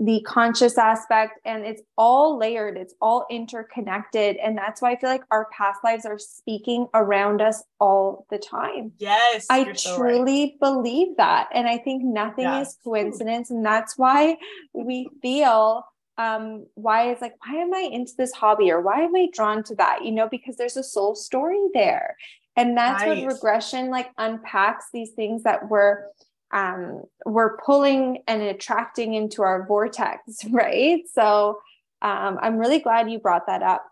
[0.00, 5.10] the conscious aspect and it's all layered it's all interconnected and that's why i feel
[5.10, 10.60] like our past lives are speaking around us all the time yes i truly right.
[10.60, 12.62] believe that and i think nothing yeah.
[12.62, 14.38] is coincidence and that's why
[14.72, 15.84] we feel
[16.16, 19.62] um why is like why am i into this hobby or why am i drawn
[19.62, 22.16] to that you know because there's a soul story there
[22.56, 26.10] and that's what regression like unpacks these things that were
[26.52, 31.02] um, we're pulling and attracting into our vortex, right?
[31.12, 31.60] So
[32.02, 33.84] um, I'm really glad you brought that up.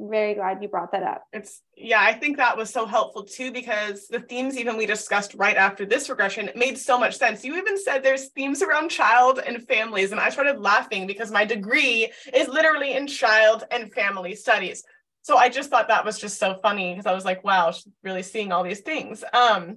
[0.00, 1.24] Very glad you brought that up.
[1.32, 5.34] It's yeah, I think that was so helpful too because the themes even we discussed
[5.34, 7.44] right after this regression made so much sense.
[7.44, 11.44] You even said there's themes around child and families, and I started laughing because my
[11.44, 14.84] degree is literally in child and family studies.
[15.28, 17.86] So I just thought that was just so funny because I was like, wow, she's
[18.02, 19.22] really seeing all these things.
[19.34, 19.76] Um,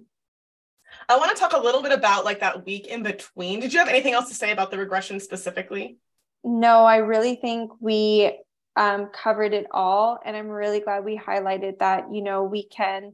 [1.09, 3.59] I want to talk a little bit about like that week in between.
[3.59, 5.97] Did you have anything else to say about the regression specifically?
[6.45, 8.31] No, I really think we
[8.77, 10.19] um, covered it all.
[10.23, 13.11] And I'm really glad we highlighted that, you know, we can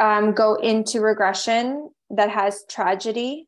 [0.00, 3.46] um, go into regression that has tragedy,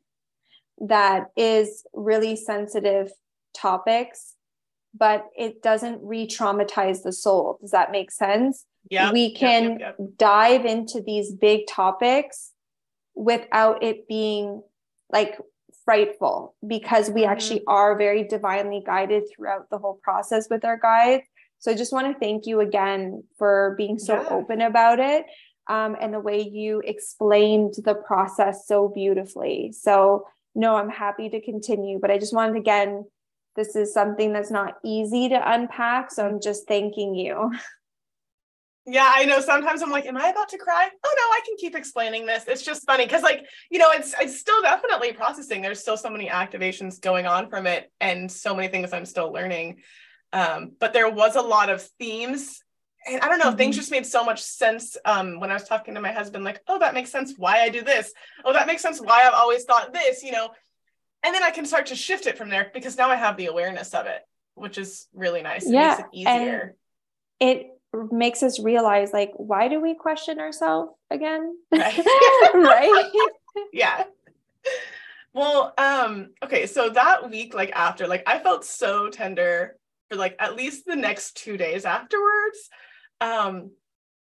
[0.87, 3.11] that is really sensitive
[3.57, 4.37] topics,
[4.95, 7.59] but it doesn't re traumatize the soul.
[7.61, 8.65] Does that make sense?
[8.91, 9.13] Yeah.
[9.13, 9.81] We can
[10.17, 12.53] dive into these big topics
[13.15, 14.63] without it being
[15.11, 15.39] like
[15.85, 17.31] frightful because we mm-hmm.
[17.31, 21.25] actually are very divinely guided throughout the whole process with our guides.
[21.59, 25.27] So I just want to thank you again for being so open about it
[25.69, 29.73] um, and the way you explained the process so beautifully.
[29.73, 33.05] So, no, I'm happy to continue, but I just wanted again,
[33.59, 36.13] this is something that's not easy to unpack.
[36.13, 37.53] So I'm just thanking you.
[38.91, 39.41] Yeah, I know.
[39.41, 40.89] Sometimes I'm like, am I about to cry?
[41.05, 42.45] Oh no, I can keep explaining this.
[42.49, 45.61] It's just funny because, like, you know, it's it's still definitely processing.
[45.61, 49.31] There's still so many activations going on from it, and so many things I'm still
[49.31, 49.81] learning.
[50.33, 52.63] Um, but there was a lot of themes,
[53.07, 53.59] and I don't know, mm-hmm.
[53.59, 56.45] things just made so much sense um, when I was talking to my husband.
[56.45, 58.15] Like, oh, that makes sense why I do this.
[58.43, 60.23] Oh, that makes sense why I've always thought this.
[60.23, 60.49] You know,
[61.25, 63.47] and then I can start to shift it from there because now I have the
[63.47, 64.23] awareness of it,
[64.55, 65.67] which is really nice.
[65.67, 66.77] It yeah, makes it easier.
[67.41, 67.79] it
[68.13, 71.99] makes us realize like why do we question ourselves again right,
[72.55, 73.11] right?
[73.73, 74.05] yeah
[75.33, 79.77] well um okay so that week like after like i felt so tender
[80.11, 82.69] for like at least the next two days afterwards
[83.23, 83.71] um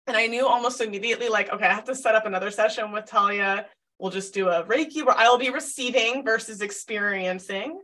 [0.07, 3.09] and i knew almost immediately like okay i have to set up another session with
[3.09, 3.67] Thalia
[3.99, 7.79] we'll just do a reiki where i'll be receiving versus experiencing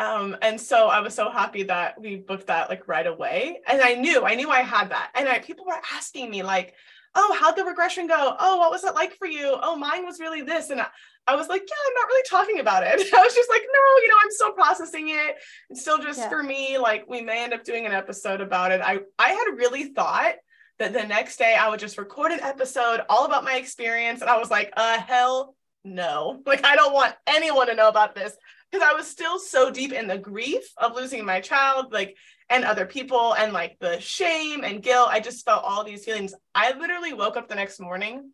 [0.00, 3.60] um, and so I was so happy that we booked that like right away.
[3.68, 5.10] And I knew, I knew I had that.
[5.14, 6.72] And I, people were asking me like,
[7.14, 8.34] oh, how'd the regression go?
[8.38, 9.58] Oh, what was it like for you?
[9.60, 10.70] Oh, mine was really this.
[10.70, 10.86] And I,
[11.26, 12.92] I was like, yeah, I'm not really talking about it.
[13.14, 15.36] I was just like, no, you know, I'm still processing it.
[15.68, 16.30] It's still just yeah.
[16.30, 16.78] for me.
[16.78, 18.80] Like we may end up doing an episode about it.
[18.80, 20.36] I, I had really thought
[20.80, 24.22] that the next day I would just record an episode all about my experience.
[24.22, 26.42] And I was like, uh, hell no.
[26.46, 28.34] Like, I don't want anyone to know about this
[28.72, 32.16] because I was still so deep in the grief of losing my child, like,
[32.48, 35.10] and other people, and like the shame and guilt.
[35.10, 36.34] I just felt all these feelings.
[36.54, 38.32] I literally woke up the next morning.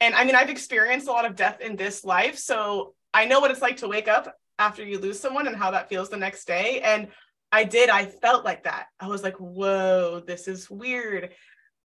[0.00, 2.38] And I mean, I've experienced a lot of death in this life.
[2.38, 5.72] So I know what it's like to wake up after you lose someone and how
[5.72, 6.80] that feels the next day.
[6.80, 7.08] And
[7.52, 8.86] I did, I felt like that.
[9.00, 11.32] I was like, whoa, this is weird.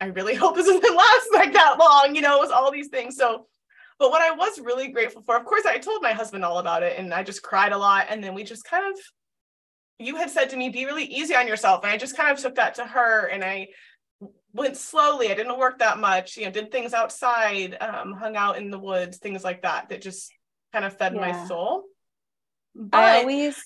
[0.01, 2.15] I really hope this doesn't last like that long.
[2.15, 3.17] You know, it was all these things.
[3.17, 3.47] So
[4.01, 6.83] but what I was really grateful for, of course, I told my husband all about
[6.83, 8.07] it and I just cried a lot.
[8.09, 8.99] And then we just kind of,
[9.99, 11.85] you had said to me, be really easy on yourself.
[11.85, 13.69] And I just kind of took that to her and I
[14.55, 15.31] went slowly.
[15.31, 18.79] I didn't work that much, you know, did things outside, um, hung out in the
[18.79, 20.33] woods, things like that, that just
[20.73, 21.21] kind of fed yeah.
[21.21, 21.83] my soul.
[22.75, 23.63] But, I always,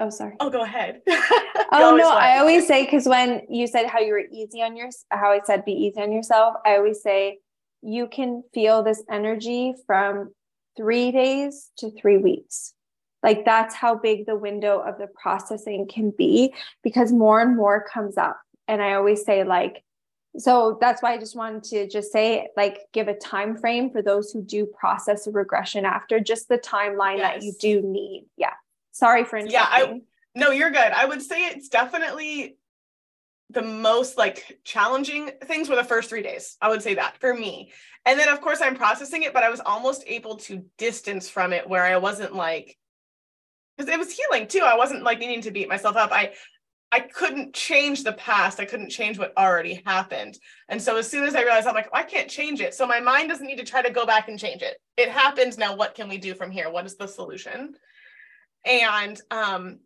[0.00, 0.36] oh, sorry.
[0.40, 1.02] Oh, go ahead.
[1.08, 4.90] oh, no, I always say, because when you said how you were easy on your,
[5.10, 7.38] how I said be easy on yourself, I always say,
[7.82, 10.32] you can feel this energy from
[10.76, 12.74] three days to three weeks.
[13.22, 17.84] Like that's how big the window of the processing can be because more and more
[17.84, 18.40] comes up.
[18.66, 19.84] And I always say, like,
[20.38, 24.00] so that's why I just wanted to just say, like, give a time frame for
[24.00, 27.34] those who do process a regression after just the timeline yes.
[27.34, 28.26] that you do need.
[28.36, 28.52] Yeah.
[29.00, 29.54] Sorry for interrupting.
[29.54, 30.00] Yeah, I,
[30.34, 30.92] no, you're good.
[30.92, 32.56] I would say it's definitely
[33.48, 36.56] the most like challenging things were the first three days.
[36.60, 37.72] I would say that for me.
[38.04, 41.52] And then of course I'm processing it, but I was almost able to distance from
[41.52, 42.76] it where I wasn't like
[43.76, 44.62] because it was healing too.
[44.62, 46.12] I wasn't like needing to beat myself up.
[46.12, 46.32] I
[46.92, 48.60] I couldn't change the past.
[48.60, 50.38] I couldn't change what already happened.
[50.68, 52.74] And so as soon as I realized I'm like, oh, I can't change it.
[52.74, 54.76] So my mind doesn't need to try to go back and change it.
[54.96, 55.58] It happened.
[55.58, 56.70] Now what can we do from here?
[56.70, 57.74] What is the solution?
[58.64, 59.80] And um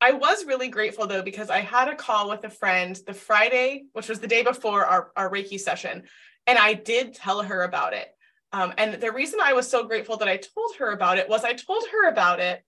[0.00, 3.86] I was really grateful though, because I had a call with a friend the Friday,
[3.94, 6.04] which was the day before our, our Reiki session.
[6.46, 8.08] And I did tell her about it.
[8.52, 11.44] Um, and the reason I was so grateful that I told her about it was
[11.44, 12.64] I told her about it,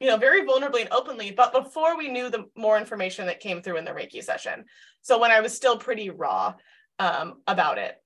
[0.00, 3.62] you know, very vulnerably and openly, but before we knew the more information that came
[3.62, 4.64] through in the Reiki session.
[5.02, 6.54] So when I was still pretty raw
[6.98, 7.96] um, about it.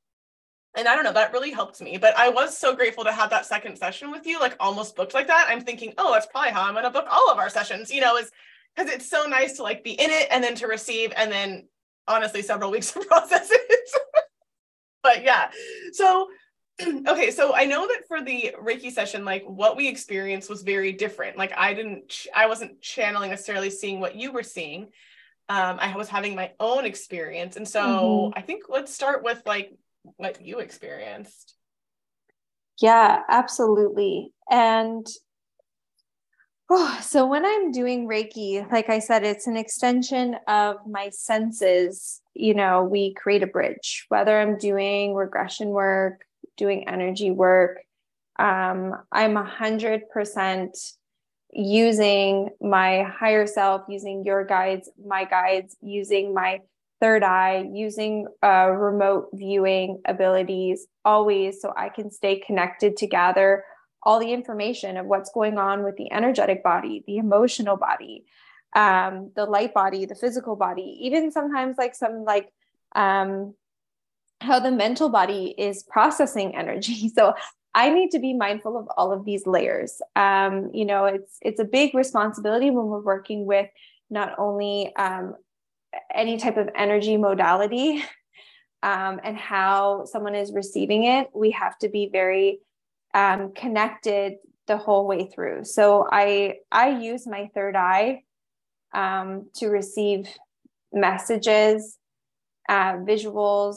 [0.76, 1.98] And I don't know, that really helped me.
[1.98, 5.14] But I was so grateful to have that second session with you, like almost booked
[5.14, 5.46] like that.
[5.48, 8.00] I'm thinking, oh, that's probably how I'm going to book all of our sessions, you
[8.00, 8.30] know, is
[8.74, 11.68] because it's so nice to like be in it and then to receive and then
[12.06, 13.90] honestly several weeks to process it
[15.02, 15.50] but yeah
[15.92, 16.28] so
[17.08, 20.92] okay so i know that for the reiki session like what we experienced was very
[20.92, 24.88] different like i didn't i wasn't channeling necessarily seeing what you were seeing
[25.48, 28.38] um i was having my own experience and so mm-hmm.
[28.38, 29.72] i think let's start with like
[30.16, 31.54] what you experienced
[32.80, 35.06] yeah absolutely and
[36.70, 42.22] Oh, so when I'm doing Reiki, like I said, it's an extension of my senses.
[42.32, 46.24] You know, we create a bridge, whether I'm doing regression work,
[46.56, 47.80] doing energy work.
[48.38, 50.76] Um, I'm a hundred percent
[51.52, 56.60] using my higher self, using your guides, my guides, using my
[57.04, 63.62] third eye, using uh, remote viewing abilities always so I can stay connected to gather
[64.02, 68.24] all the information of what's going on with the energetic body, the emotional body,
[68.74, 72.50] um, the light body, the physical body, even sometimes like some like
[72.96, 73.54] um,
[74.40, 77.10] how the mental body is processing energy.
[77.14, 77.34] So
[77.74, 80.00] I need to be mindful of all of these layers.
[80.16, 83.68] Um, you know, it's it's a big responsibility when we're working with
[84.08, 85.34] not only um,
[86.12, 88.02] any type of energy modality
[88.82, 91.28] um, and how someone is receiving it.
[91.34, 92.60] We have to be very
[93.14, 94.34] um, connected
[94.66, 95.64] the whole way through.
[95.64, 98.22] So I I use my third eye
[98.92, 100.28] um, to receive
[100.92, 101.98] messages,
[102.68, 103.76] uh, visuals,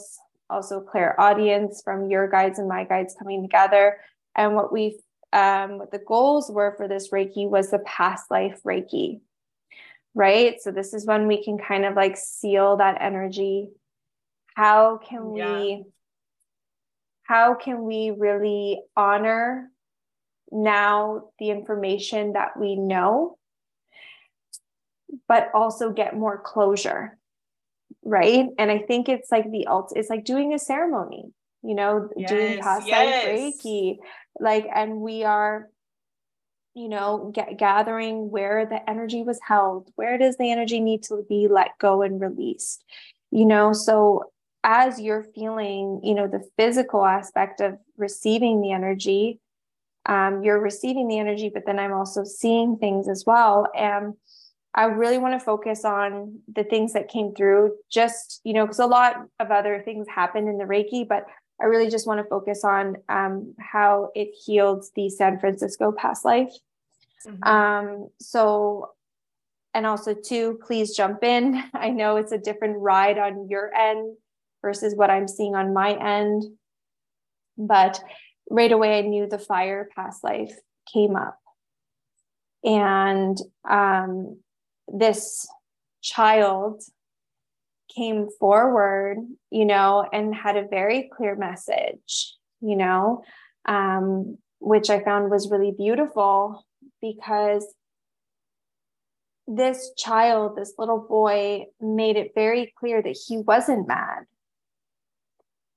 [0.50, 3.98] also clairaudience from your guides and my guides coming together.
[4.36, 4.98] And what we
[5.32, 9.20] um, what the goals were for this Reiki was the past life Reiki,
[10.18, 10.60] right?
[10.60, 13.68] So this is when we can kind of like seal that energy.
[14.56, 15.60] How can yeah.
[15.60, 15.84] we
[17.22, 19.70] how can we really honor
[20.50, 23.36] now the information that we know
[25.28, 27.18] but also get more closure
[28.02, 31.24] right and i think it's like the alt it's like doing a ceremony
[31.62, 33.26] you know yes, doing past yes.
[33.26, 33.98] reiki
[34.40, 35.68] like and we are
[36.78, 41.24] you know get, gathering where the energy was held where does the energy need to
[41.28, 42.84] be let go and released
[43.30, 44.22] you know so
[44.62, 49.40] as you're feeling you know the physical aspect of receiving the energy
[50.06, 54.14] um, you're receiving the energy but then i'm also seeing things as well and
[54.74, 58.78] I really want to focus on the things that came through, just, you know, because
[58.78, 61.24] a lot of other things happened in the Reiki, but
[61.60, 66.24] I really just want to focus on um, how it healed the San Francisco past
[66.24, 66.52] life.
[67.26, 67.44] Mm-hmm.
[67.44, 68.90] Um, so,
[69.74, 71.62] and also, too, please jump in.
[71.74, 74.16] I know it's a different ride on your end
[74.62, 76.44] versus what I'm seeing on my end.
[77.56, 78.00] But
[78.50, 80.54] right away, I knew the fire past life
[80.92, 81.38] came up.
[82.64, 83.38] And
[83.68, 84.38] um,
[84.88, 85.46] this
[86.02, 86.82] child
[87.94, 89.18] came forward,
[89.50, 93.22] you know, and had a very clear message, you know,
[93.66, 96.64] um, which I found was really beautiful
[97.00, 97.66] because
[99.46, 104.24] this child, this little boy, made it very clear that he wasn't mad.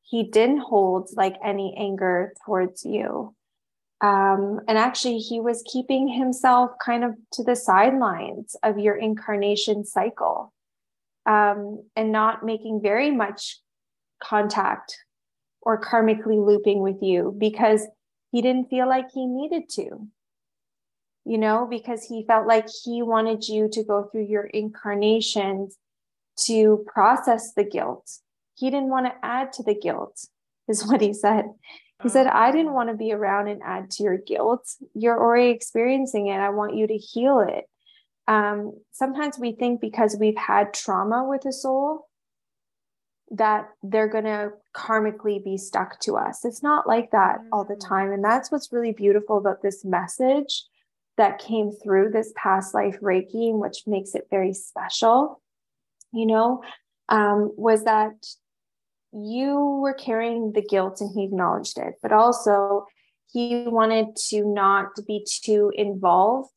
[0.03, 3.33] He didn't hold like any anger towards you.
[4.01, 9.85] Um, and actually, he was keeping himself kind of to the sidelines of your incarnation
[9.85, 10.51] cycle
[11.25, 13.59] um, and not making very much
[14.21, 14.97] contact
[15.61, 17.85] or karmically looping with you because
[18.31, 20.07] he didn't feel like he needed to.
[21.23, 25.77] You know, because he felt like he wanted you to go through your incarnations
[26.45, 28.09] to process the guilt.
[28.55, 30.19] He didn't want to add to the guilt,
[30.67, 31.45] is what he said.
[32.01, 34.67] He said, I didn't want to be around and add to your guilt.
[34.95, 36.37] You're already experiencing it.
[36.37, 37.65] I want you to heal it.
[38.27, 42.07] Um, sometimes we think because we've had trauma with a soul
[43.31, 46.43] that they're going to karmically be stuck to us.
[46.43, 47.87] It's not like that all the mm.
[47.87, 48.11] time.
[48.11, 50.63] And that's what's really beautiful about this message
[51.17, 55.41] that came through this past life Reiki, which makes it very special,
[56.13, 56.63] you know,
[57.09, 58.13] um, was that
[59.13, 62.85] you were carrying the guilt and he acknowledged it, but also
[63.31, 66.49] he wanted to not be too involved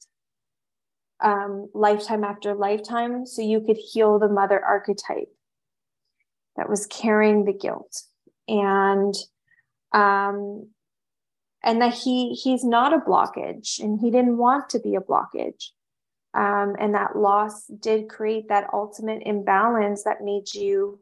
[1.20, 5.32] um, lifetime after lifetime so you could heal the mother archetype
[6.56, 8.02] that was carrying the guilt.
[8.46, 9.14] And
[9.92, 10.68] um,
[11.64, 15.70] and that he he's not a blockage and he didn't want to be a blockage
[16.34, 20.98] um, and that loss did create that ultimate imbalance that made you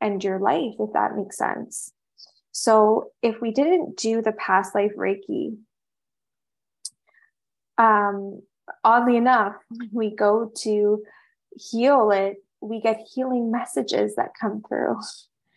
[0.00, 1.92] end your life, if that makes sense.
[2.50, 5.56] So if we didn't do the past life Reiki,
[7.78, 8.42] um,
[8.82, 11.04] oddly enough, when we go to
[11.56, 14.96] heal it, we get healing messages that come through.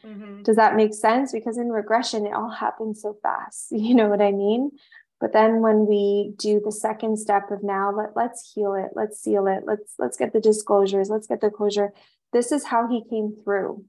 [0.06, 0.43] Mm-hmm.
[0.43, 1.32] Does that make sense?
[1.32, 3.68] Because in regression, it all happens so fast.
[3.72, 4.72] You know what I mean?
[5.20, 9.20] But then when we do the second step of now, let, let's heal it, let's
[9.20, 11.91] seal it, let's let's get the disclosures, let's get the closure.
[12.32, 13.84] This is how he came through.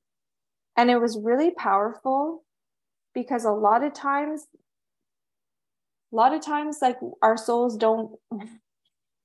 [0.77, 2.45] And it was really powerful
[3.15, 4.47] because a lot of times,
[6.13, 8.19] a lot of times, like our souls don't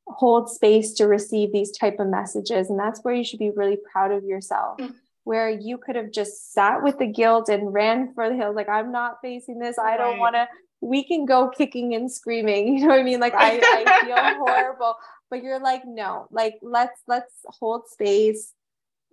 [0.07, 2.69] hold space to receive these type of messages.
[2.69, 4.77] And that's where you should be really proud of yourself.
[4.77, 4.93] Mm-hmm.
[5.25, 8.69] Where you could have just sat with the guilt and ran for the hills, like,
[8.69, 9.77] I'm not facing this.
[9.77, 10.19] I don't right.
[10.19, 10.47] want to
[10.81, 14.45] we can go kicking and screaming you know what i mean like i, I feel
[14.45, 14.95] horrible
[15.29, 18.53] but you're like no like let's let's hold space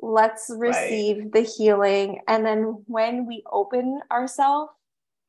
[0.01, 1.33] let's receive right.
[1.33, 4.73] the healing and then when we open ourselves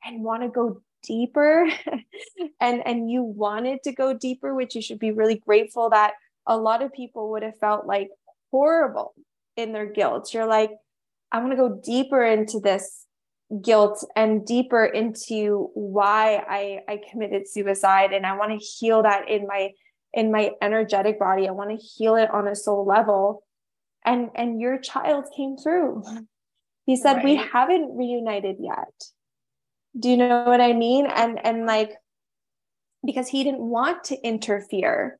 [0.04, 1.70] and want to go deeper
[2.60, 6.14] and and you wanted to go deeper which you should be really grateful that
[6.48, 8.10] a lot of people would have felt like
[8.52, 9.14] horrible
[9.56, 10.34] in their guilt.
[10.34, 10.72] You're like
[11.32, 13.06] i want to go deeper into this
[13.62, 19.28] guilt and deeper into why i i committed suicide and i want to heal that
[19.30, 19.70] in my
[20.14, 21.48] in my energetic body.
[21.48, 23.44] I want to heal it on a soul level.
[24.06, 26.04] And and your child came through.
[26.86, 27.26] He said right.
[27.26, 28.94] we haven't reunited yet.
[29.98, 31.08] Do you know what i mean?
[31.08, 31.94] And and like
[33.06, 35.20] because he didn't want to interfere.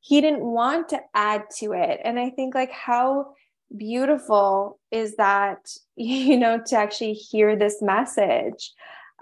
[0.00, 2.00] He didn't want to add to it.
[2.04, 3.34] And i think like how
[3.76, 8.72] beautiful is that you know to actually hear this message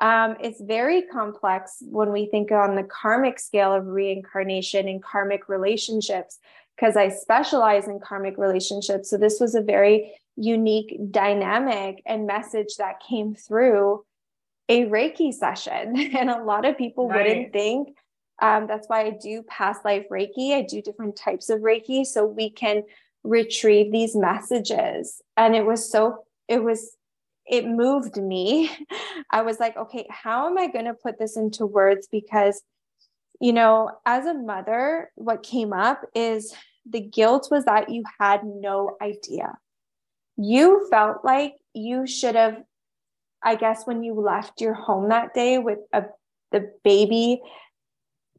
[0.01, 5.49] um, it's very complex when we think on the karmic scale of reincarnation and karmic
[5.49, 6.39] relationships
[6.77, 12.77] because i specialize in karmic relationships so this was a very unique dynamic and message
[12.79, 14.05] that came through
[14.69, 15.97] a Reiki session.
[16.17, 17.27] And a lot of people right.
[17.27, 17.97] wouldn't think.
[18.41, 20.53] Um, that's why I do past life Reiki.
[20.53, 22.85] I do different types of Reiki so we can
[23.25, 25.21] retrieve these messages.
[25.37, 26.97] And it was so, it was,
[27.47, 28.71] it moved me.
[29.31, 32.09] I was like, okay, how am I going to put this into words?
[32.11, 32.63] Because,
[33.41, 36.55] you know, as a mother, what came up is
[36.89, 39.59] the guilt was that you had no idea.
[40.37, 42.63] You felt like you should have
[43.43, 46.05] I guess when you left your home that day with a
[46.51, 47.41] the baby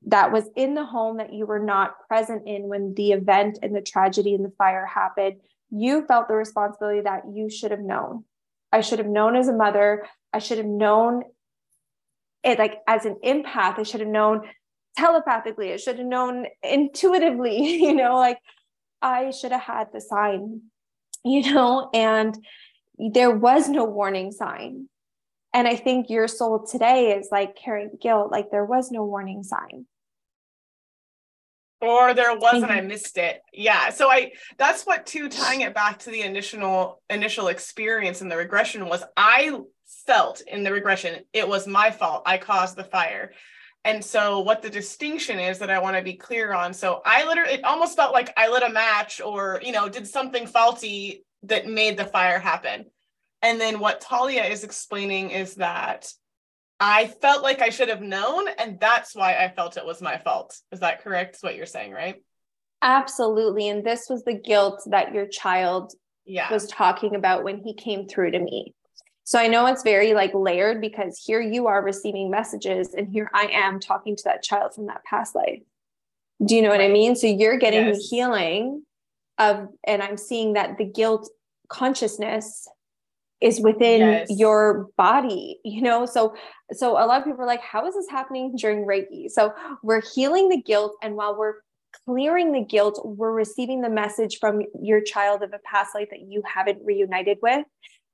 [0.08, 3.76] that was in the home that you were not present in when the event and
[3.76, 5.36] the tragedy and the fire happened,
[5.70, 8.24] you felt the responsibility that you should have known.
[8.72, 10.08] I should have known as a mother.
[10.32, 11.24] I should have known
[12.44, 13.78] it like as an empath.
[13.78, 14.42] I should have known
[14.98, 15.74] telepathically.
[15.74, 18.40] I should have known intuitively, you know, like
[19.02, 20.62] I should have had the sign,
[21.24, 22.36] you know, and
[22.98, 24.88] there was no warning sign.
[25.54, 29.44] And I think your soul today is like carrying guilt, like there was no warning
[29.44, 29.86] sign.
[31.82, 32.90] Or there was and I mm-hmm.
[32.90, 33.42] missed it.
[33.54, 33.90] Yeah.
[33.90, 38.36] So I that's what too tying it back to the initial initial experience in the
[38.36, 39.60] regression was I
[40.06, 42.24] felt in the regression it was my fault.
[42.26, 43.32] I caused the fire.
[43.86, 46.74] And so what the distinction is that I want to be clear on.
[46.74, 50.06] So I literally it almost felt like I lit a match or, you know, did
[50.06, 52.86] something faulty that made the fire happen.
[53.42, 56.12] And then what Thalia is explaining is that
[56.80, 60.18] I felt like I should have known, and that's why I felt it was my
[60.18, 60.58] fault.
[60.72, 61.36] Is that correct?
[61.36, 62.16] Is what you're saying, right?
[62.82, 63.68] Absolutely.
[63.68, 65.94] And this was the guilt that your child
[66.26, 66.52] yeah.
[66.52, 68.74] was talking about when he came through to me.
[69.26, 73.30] So I know it's very like layered because here you are receiving messages, and here
[73.34, 75.62] I am talking to that child from that past life.
[76.44, 77.16] Do you know what I mean?
[77.16, 77.98] So you're getting yes.
[77.98, 78.84] the healing
[79.38, 81.30] of, and I'm seeing that the guilt
[81.68, 82.68] consciousness
[83.42, 84.28] is within yes.
[84.30, 86.36] your body you know so
[86.72, 90.02] so a lot of people are like how is this happening during reiki so we're
[90.14, 91.56] healing the guilt and while we're
[92.06, 96.22] clearing the guilt we're receiving the message from your child of a past life that
[96.22, 97.66] you haven't reunited with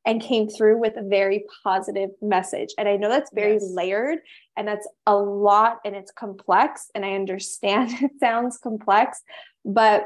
[0.05, 3.67] and came through with a very positive message and i know that's very yes.
[3.73, 4.19] layered
[4.55, 9.21] and that's a lot and it's complex and i understand it sounds complex
[9.65, 10.05] but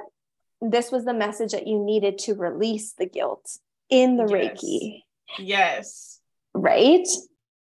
[0.61, 3.57] this was the message that you needed to release the guilt
[3.89, 4.31] in the yes.
[4.31, 5.03] reiki
[5.37, 6.19] Yes.
[6.53, 7.07] Right?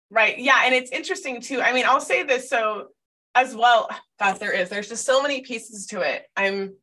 [0.09, 0.37] Right.
[0.39, 0.61] Yeah.
[0.63, 1.61] And it's interesting too.
[1.61, 2.87] I mean, I'll say this so
[3.35, 3.89] as well.
[4.19, 4.69] God, there is.
[4.69, 6.25] There's just so many pieces to it.
[6.35, 6.73] I'm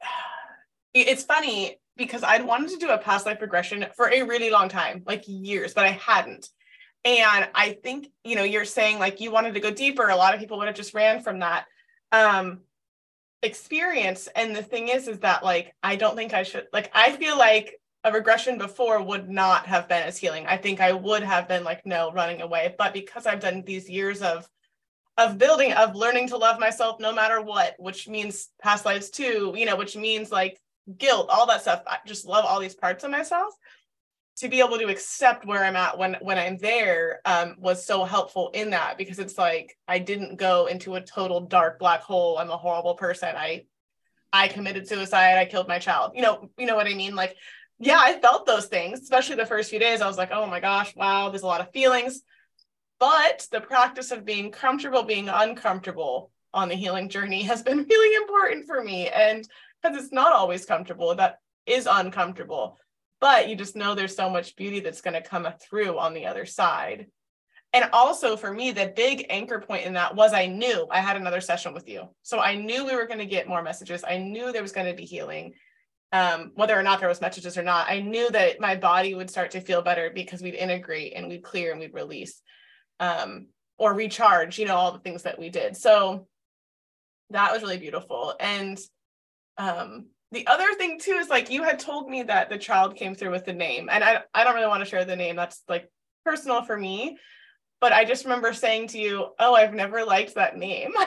[0.94, 4.68] it's funny because I'd wanted to do a past life regression for a really long
[4.68, 6.48] time, like years, but I hadn't.
[7.04, 10.08] And I think, you know, you're saying like you wanted to go deeper.
[10.08, 11.66] A lot of people would have just ran from that
[12.12, 12.60] um
[13.42, 14.28] experience.
[14.34, 17.36] And the thing is, is that like I don't think I should like I feel
[17.36, 20.46] like a regression before would not have been as healing.
[20.46, 22.74] I think I would have been like, no, running away.
[22.76, 24.48] But because I've done these years of
[25.16, 29.54] of building, of learning to love myself no matter what, which means past lives too,
[29.56, 30.60] you know, which means like
[30.98, 31.82] guilt, all that stuff.
[31.86, 33.54] I just love all these parts of myself.
[34.38, 38.02] To be able to accept where I'm at when when I'm there um, was so
[38.04, 42.36] helpful in that because it's like I didn't go into a total dark black hole.
[42.36, 43.36] I'm a horrible person.
[43.36, 43.66] I
[44.32, 45.38] I committed suicide.
[45.38, 46.12] I killed my child.
[46.16, 47.14] You know, you know what I mean?
[47.14, 47.36] Like
[47.78, 50.00] yeah, I felt those things, especially the first few days.
[50.00, 52.22] I was like, oh my gosh, wow, there's a lot of feelings.
[53.00, 58.16] But the practice of being comfortable, being uncomfortable on the healing journey has been really
[58.16, 59.08] important for me.
[59.08, 59.46] And
[59.82, 62.78] because it's not always comfortable, that is uncomfortable.
[63.20, 66.26] But you just know there's so much beauty that's going to come through on the
[66.26, 67.06] other side.
[67.72, 71.16] And also for me, the big anchor point in that was I knew I had
[71.16, 72.08] another session with you.
[72.22, 74.04] So I knew we were going to get more messages.
[74.06, 75.54] I knew there was going to be healing
[76.14, 79.28] um, whether or not there was messages or not, I knew that my body would
[79.28, 82.40] start to feel better because we'd integrate and we'd clear and we'd release.
[83.00, 85.76] um, or recharge, you know, all the things that we did.
[85.76, 86.28] So
[87.30, 88.34] that was really beautiful.
[88.38, 88.78] And
[89.58, 93.14] um, the other thing too is like you had told me that the child came
[93.14, 95.36] through with the name, and I I don't really want to share the name.
[95.36, 95.90] That's like
[96.24, 97.18] personal for me.
[97.80, 101.06] But I just remember saying to you, "Oh, I've never liked that name," and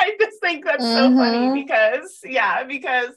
[0.00, 1.14] I just think that's mm-hmm.
[1.14, 1.54] so funny mm-hmm.
[1.54, 3.10] because yeah, because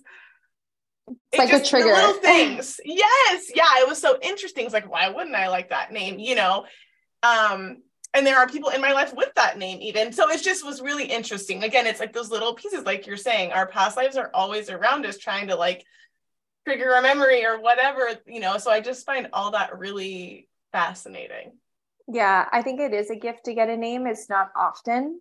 [1.08, 1.94] it's like a trigger.
[1.94, 2.80] Little things.
[2.86, 3.52] yes.
[3.56, 3.66] Yeah.
[3.78, 4.66] It was so interesting.
[4.66, 6.20] It's like, why wouldn't I like that name?
[6.20, 6.66] You know?
[7.24, 7.78] Um,
[8.14, 10.82] and there are people in my life with that name even so it just was
[10.82, 14.30] really interesting again it's like those little pieces like you're saying our past lives are
[14.34, 15.84] always around us trying to like
[16.66, 21.52] trigger a memory or whatever you know so i just find all that really fascinating
[22.08, 25.20] yeah i think it is a gift to get a name it's not often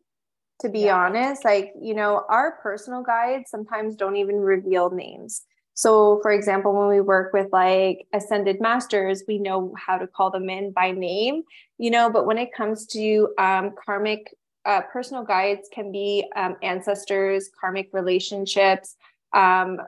[0.61, 0.97] to be yeah.
[0.97, 5.43] honest like you know our personal guides sometimes don't even reveal names
[5.75, 10.31] so, for example, when we work with like ascended masters, we know how to call
[10.31, 11.43] them in by name,
[11.79, 16.57] you know, but when it comes to um, karmic uh, personal guides, can be um,
[16.62, 18.97] ancestors, karmic relationships,
[19.33, 19.79] um,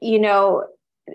[0.00, 0.64] you know,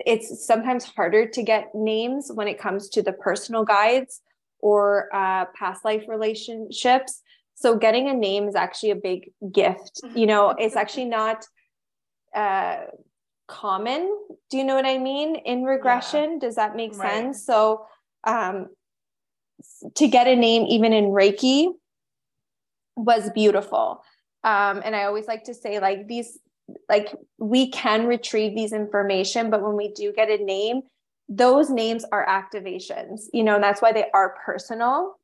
[0.04, 4.20] it's sometimes harder to get names when it comes to the personal guides
[4.58, 7.22] or uh, past life relationships.
[7.54, 10.02] So, getting a name is actually a big gift.
[10.14, 11.46] You know, it's actually not.
[12.34, 12.78] Uh,
[13.46, 14.10] common
[14.50, 16.38] do you know what i mean in regression yeah.
[16.40, 17.10] does that make right.
[17.12, 17.84] sense so
[18.24, 18.68] um
[19.94, 21.68] to get a name even in reiki
[22.96, 24.02] was beautiful
[24.44, 26.38] um and i always like to say like these
[26.88, 30.80] like we can retrieve these information but when we do get a name
[31.28, 35.16] those names are activations you know and that's why they are personal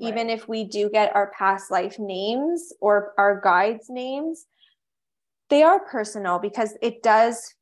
[0.00, 0.08] right.
[0.08, 4.46] even if we do get our past life names or our guides names
[5.50, 7.54] they are personal because it does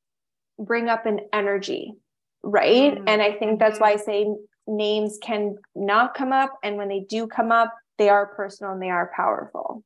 [0.59, 1.95] bring up an energy,
[2.43, 2.95] right?
[2.95, 3.09] Mm-hmm.
[3.09, 4.27] And I think that's why I say
[4.67, 6.59] names can not come up.
[6.63, 9.83] And when they do come up, they are personal and they are powerful.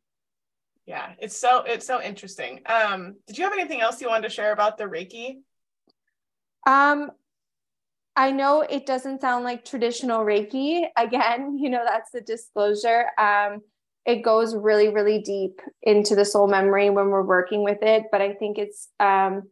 [0.87, 2.63] Yeah, it's so it's so interesting.
[2.67, 5.37] Um, did you have anything else you wanted to share about the Reiki?
[6.67, 7.13] Um,
[8.17, 10.87] I know it doesn't sound like traditional Reiki.
[10.97, 13.07] Again, you know, that's the disclosure.
[13.19, 13.61] Um,
[14.07, 18.05] it goes really, really deep into the soul memory when we're working with it.
[18.11, 19.43] But I think it's um,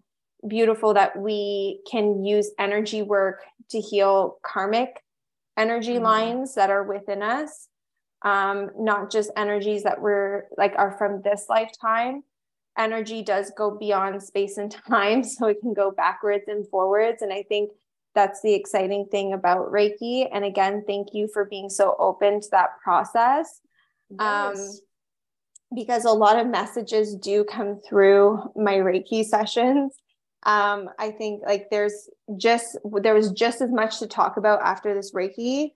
[0.47, 5.03] beautiful that we can use energy work to heal karmic
[5.59, 6.05] energy mm-hmm.
[6.05, 7.68] lines that are within us.
[8.22, 12.22] Um, not just energies that were like are from this lifetime.
[12.76, 17.32] Energy does go beyond space and time so it can go backwards and forwards and
[17.32, 17.70] i think
[18.14, 20.28] that's the exciting thing about reiki.
[20.32, 23.61] And again thank you for being so open to that process.
[24.11, 24.59] Yes.
[24.59, 29.95] um, because a lot of messages do come through my reiki sessions
[30.45, 34.95] um, I think like there's just there was just as much to talk about after
[34.95, 35.72] this Reiki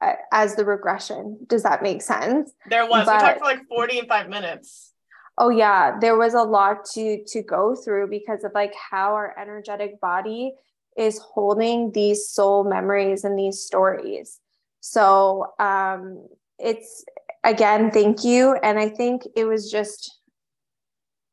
[0.00, 1.38] uh, as the regression.
[1.46, 2.52] Does that make sense?
[2.68, 3.06] There was.
[3.06, 4.92] But, we talked for like 45 minutes.
[5.38, 9.34] Oh yeah, there was a lot to to go through because of like how our
[9.38, 10.52] energetic body
[10.96, 14.40] is holding these soul memories and these stories.
[14.80, 16.26] So um
[16.58, 17.04] it's
[17.44, 18.56] again, thank you.
[18.62, 20.18] And I think it was just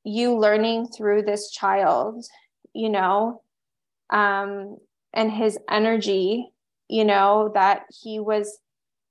[0.03, 2.25] you learning through this child
[2.77, 3.41] you know,
[4.09, 4.77] um,
[5.13, 6.51] and his energy,
[6.87, 8.59] you know, that he was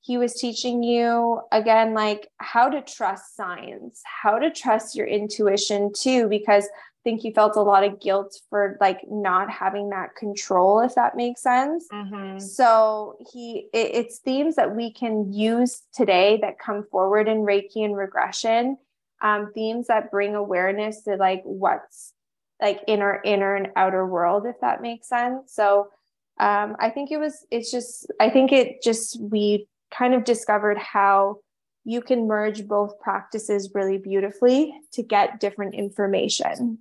[0.06, 5.92] he was teaching you again like how to trust signs how to trust your intuition
[5.92, 10.14] too because i think he felt a lot of guilt for like not having that
[10.14, 12.38] control if that makes sense mm-hmm.
[12.38, 17.84] so he it, it's themes that we can use today that come forward in reiki
[17.84, 18.76] and regression
[19.22, 22.12] um, themes that bring awareness to like what's
[22.60, 25.88] like inner inner and outer world if that makes sense so
[26.38, 30.78] um, i think it was it's just i think it just we kind of discovered
[30.78, 31.38] how
[31.84, 36.78] you can merge both practices really beautifully to get different information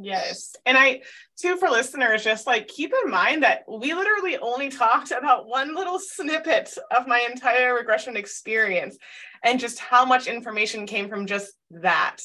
[0.00, 0.56] Yes.
[0.66, 1.02] And I,
[1.36, 5.74] too, for listeners, just like keep in mind that we literally only talked about one
[5.74, 8.96] little snippet of my entire regression experience
[9.44, 12.18] and just how much information came from just that.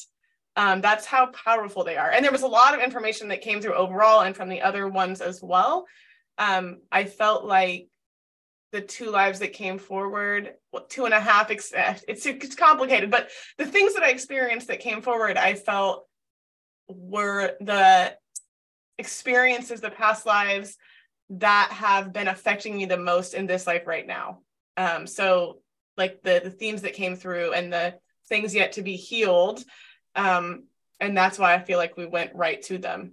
[0.60, 2.10] Um, that's how powerful they are.
[2.10, 4.86] And there was a lot of information that came through overall and from the other
[4.86, 5.86] ones as well.
[6.36, 7.88] Um, I felt like
[8.70, 13.30] the two lives that came forward, well, two and a half, it's, it's complicated, but
[13.56, 16.06] the things that I experienced that came forward, I felt
[16.88, 18.14] were the
[18.98, 20.76] experiences, the past lives
[21.30, 24.40] that have been affecting me the most in this life right now.
[24.76, 25.62] Um, so
[25.96, 27.94] like the the themes that came through and the
[28.28, 29.64] things yet to be healed
[30.14, 30.64] um,
[31.00, 33.12] and that's why I feel like we went right to them.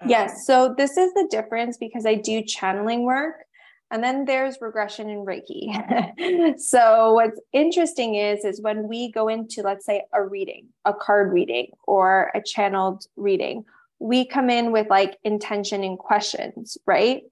[0.00, 0.46] Um, yes.
[0.46, 3.36] So this is the difference because I do channeling work.
[3.90, 6.58] And then there's regression in Reiki.
[6.60, 11.32] so what's interesting is is when we go into let's say a reading, a card
[11.32, 13.64] reading or a channeled reading,
[13.98, 17.22] we come in with like intention and questions, right?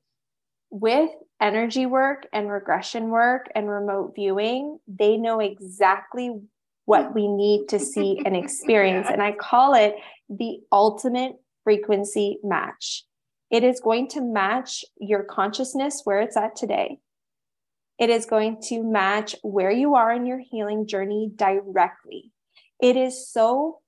[0.71, 6.41] With energy work and regression work and remote viewing, they know exactly
[6.85, 9.09] what we need to see and experience.
[9.11, 9.95] And I call it
[10.28, 11.32] the ultimate
[11.62, 13.05] frequency match.
[13.51, 16.99] It is going to match your consciousness where it's at today.
[17.99, 22.32] It is going to match where you are in your healing journey directly.
[22.82, 23.80] It is so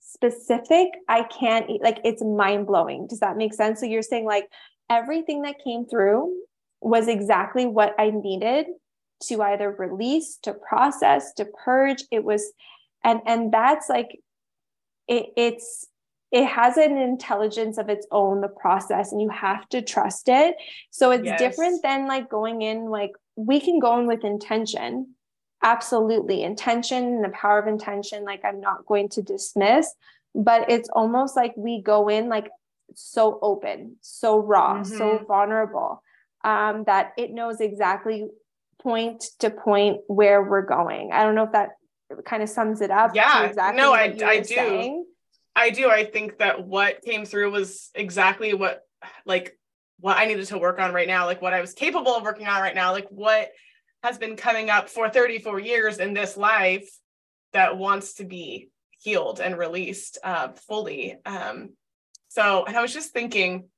[0.00, 0.88] specific.
[1.08, 3.06] I can't, like, it's mind blowing.
[3.06, 3.80] Does that make sense?
[3.80, 4.48] So you're saying, like,
[4.88, 6.34] everything that came through
[6.80, 8.66] was exactly what I needed
[9.24, 12.04] to either release, to process, to purge.
[12.10, 12.52] It was,
[13.04, 14.20] and, and that's like,
[15.08, 15.86] it, it's
[16.32, 20.54] it has an intelligence of its own the process and you have to trust it
[20.90, 21.38] so it's yes.
[21.38, 25.14] different than like going in like we can go in with intention
[25.62, 29.92] absolutely intention and the power of intention like i'm not going to dismiss
[30.34, 32.48] but it's almost like we go in like
[32.94, 34.96] so open so raw mm-hmm.
[34.96, 36.02] so vulnerable
[36.42, 38.26] um, that it knows exactly
[38.82, 41.70] point to point where we're going i don't know if that
[42.24, 45.04] kind of sums it up yeah exactly no i, I do saying.
[45.54, 45.90] I do.
[45.90, 48.82] I think that what came through was exactly what
[49.26, 49.58] like
[49.98, 52.46] what I needed to work on right now, like what I was capable of working
[52.46, 53.50] on right now, like what
[54.02, 56.88] has been coming up for 34 years in this life
[57.52, 61.16] that wants to be healed and released uh, fully.
[61.26, 61.70] Um,
[62.28, 63.68] so, and I was just thinking,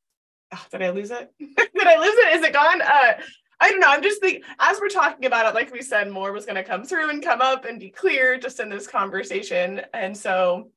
[0.54, 1.32] oh, did I lose it?
[1.40, 2.36] did I lose it?
[2.36, 2.80] Is it gone?
[2.80, 3.14] Uh,
[3.62, 3.86] I don't know.
[3.88, 6.64] I'm just thinking, as we're talking about it, like we said, more was going to
[6.64, 9.82] come through and come up and be clear just in this conversation.
[9.94, 10.72] And so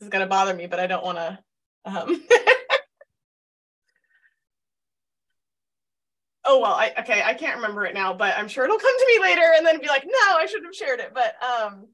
[0.00, 1.38] this is going to bother me, but I don't want to.
[1.84, 2.20] Um...
[6.44, 9.06] oh well, I okay, I can't remember it now, but I'm sure it'll come to
[9.14, 11.14] me later, and then be like, no, I shouldn't have shared it.
[11.14, 11.86] But um,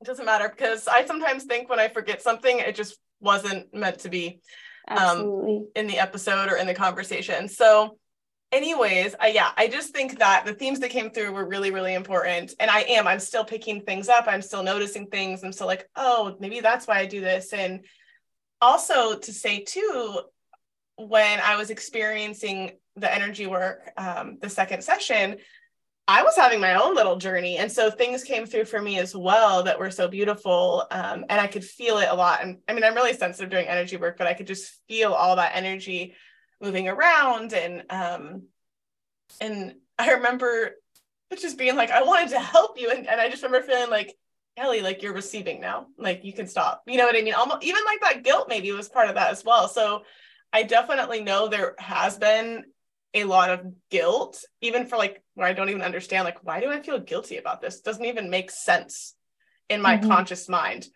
[0.00, 3.98] it doesn't matter because I sometimes think when I forget something, it just wasn't meant
[4.00, 4.40] to be
[4.88, 7.48] um, in the episode or in the conversation.
[7.48, 7.98] So
[8.52, 11.94] anyways I, yeah i just think that the themes that came through were really really
[11.94, 15.66] important and i am i'm still picking things up i'm still noticing things i'm still
[15.66, 17.84] like oh maybe that's why i do this and
[18.60, 20.20] also to say too
[20.96, 25.36] when i was experiencing the energy work um, the second session
[26.06, 29.16] i was having my own little journey and so things came through for me as
[29.16, 32.72] well that were so beautiful um, and i could feel it a lot and i
[32.72, 36.14] mean i'm really sensitive doing energy work but i could just feel all that energy
[36.60, 38.42] moving around and um
[39.40, 40.72] and I remember
[41.40, 42.90] just being like, I wanted to help you.
[42.90, 44.14] And, and I just remember feeling like,
[44.56, 45.86] Kelly, like you're receiving now.
[45.98, 46.82] Like you can stop.
[46.86, 47.34] You know what I mean?
[47.34, 49.68] Almost even like that guilt maybe was part of that as well.
[49.68, 50.02] So
[50.52, 52.64] I definitely know there has been
[53.14, 56.70] a lot of guilt, even for like where I don't even understand, like, why do
[56.70, 57.78] I feel guilty about this?
[57.78, 59.14] It doesn't even make sense
[59.68, 60.08] in my mm-hmm.
[60.08, 60.86] conscious mind.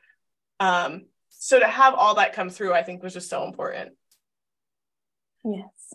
[0.61, 3.93] Um, so to have all that come through, I think was just so important.
[5.45, 5.95] Yes.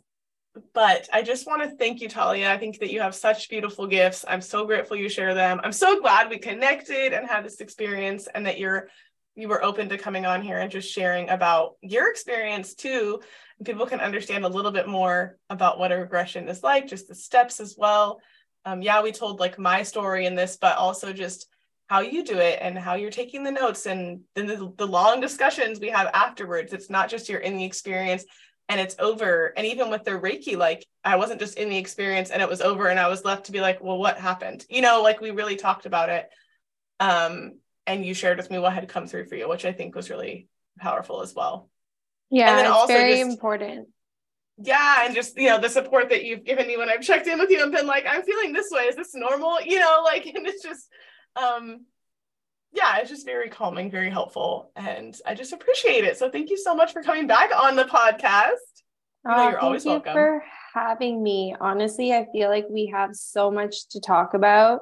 [0.74, 2.52] But I just want to thank you, Thalia.
[2.52, 4.24] I think that you have such beautiful gifts.
[4.28, 5.60] I'm so grateful you share them.
[5.64, 8.90] I'm so glad we connected and had this experience and that you're
[9.36, 13.20] you were open to coming on here and just sharing about your experience too.
[13.58, 17.08] And people can understand a little bit more about what a regression is like, just
[17.08, 18.20] the steps as well.
[18.64, 21.48] Um, yeah, we told like my story in this, but also just
[21.88, 25.20] how you do it and how you're taking the notes and then the, the long
[25.20, 26.72] discussions we have afterwards.
[26.72, 28.26] It's not just you're in the experience
[28.70, 29.54] and it's over.
[29.58, 32.62] And even with the Reiki, like I wasn't just in the experience and it was
[32.62, 34.66] over and I was left to be like, well, what happened?
[34.70, 36.30] You know, like we really talked about it.
[37.00, 39.96] Um, and you shared with me what had come through for you, which I think
[39.96, 40.48] was really
[40.80, 41.70] powerful as well.
[42.30, 43.90] Yeah, and it's very just, important.
[44.58, 47.38] Yeah, and just you know the support that you've given me when I've checked in
[47.38, 48.84] with you and been like, I'm feeling this way.
[48.84, 49.62] Is this normal?
[49.62, 50.88] You know, like, and it's just,
[51.36, 51.86] um,
[52.74, 54.72] yeah, it's just very calming, very helpful.
[54.76, 56.18] And I just appreciate it.
[56.18, 58.56] So thank you so much for coming back on the podcast.
[59.26, 60.20] You know, oh, you're always thank welcome.
[60.20, 60.44] For
[60.74, 61.56] having me.
[61.60, 64.82] Honestly, I feel like we have so much to talk about.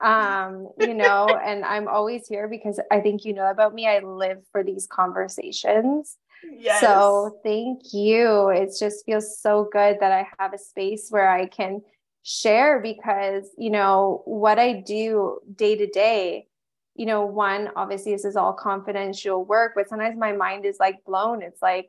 [0.00, 3.88] Um, you know, and I'm always here because I think you know about me.
[3.88, 6.16] I live for these conversations.
[6.56, 6.80] Yes.
[6.80, 8.50] So thank you.
[8.50, 11.82] It just feels so good that I have a space where I can
[12.22, 16.46] share because, you know, what I do day to day
[16.94, 21.04] you know, one, obviously this is all confidential work, but sometimes my mind is like
[21.04, 21.42] blown.
[21.42, 21.88] It's like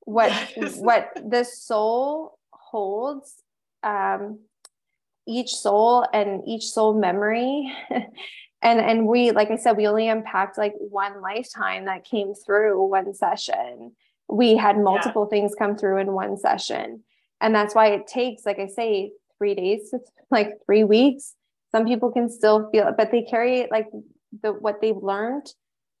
[0.00, 0.32] what
[0.76, 3.42] what the soul holds,
[3.82, 4.40] um,
[5.26, 7.72] each soul and each soul memory.
[8.62, 12.82] and and we, like I said, we only unpacked like one lifetime that came through
[12.86, 13.92] one session.
[14.28, 15.38] We had multiple yeah.
[15.38, 17.04] things come through in one session.
[17.40, 21.34] And that's why it takes, like I say, three days, it's like three weeks.
[21.70, 23.86] Some people can still feel it, but they carry like
[24.42, 25.46] the what they've learned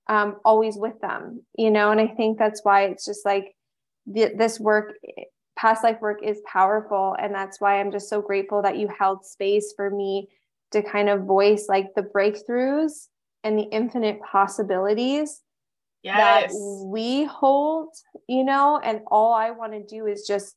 [0.08, 1.90] um, always with them, you know.
[1.90, 3.54] And I think that's why it's just like
[4.06, 4.94] the, this work,
[5.56, 9.24] past life work, is powerful, and that's why I'm just so grateful that you held
[9.24, 10.28] space for me
[10.72, 13.06] to kind of voice like the breakthroughs
[13.44, 15.40] and the infinite possibilities
[16.02, 16.52] yes.
[16.52, 17.94] that we hold,
[18.28, 18.80] you know.
[18.82, 20.54] And all I want to do is just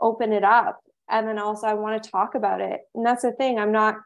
[0.00, 2.80] open it up, and then also I want to talk about it.
[2.94, 3.58] And that's the thing.
[3.58, 3.96] I'm not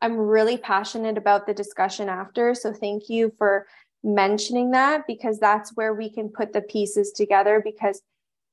[0.00, 2.54] I'm really passionate about the discussion after.
[2.54, 3.66] So thank you for
[4.04, 8.00] mentioning that because that's where we can put the pieces together because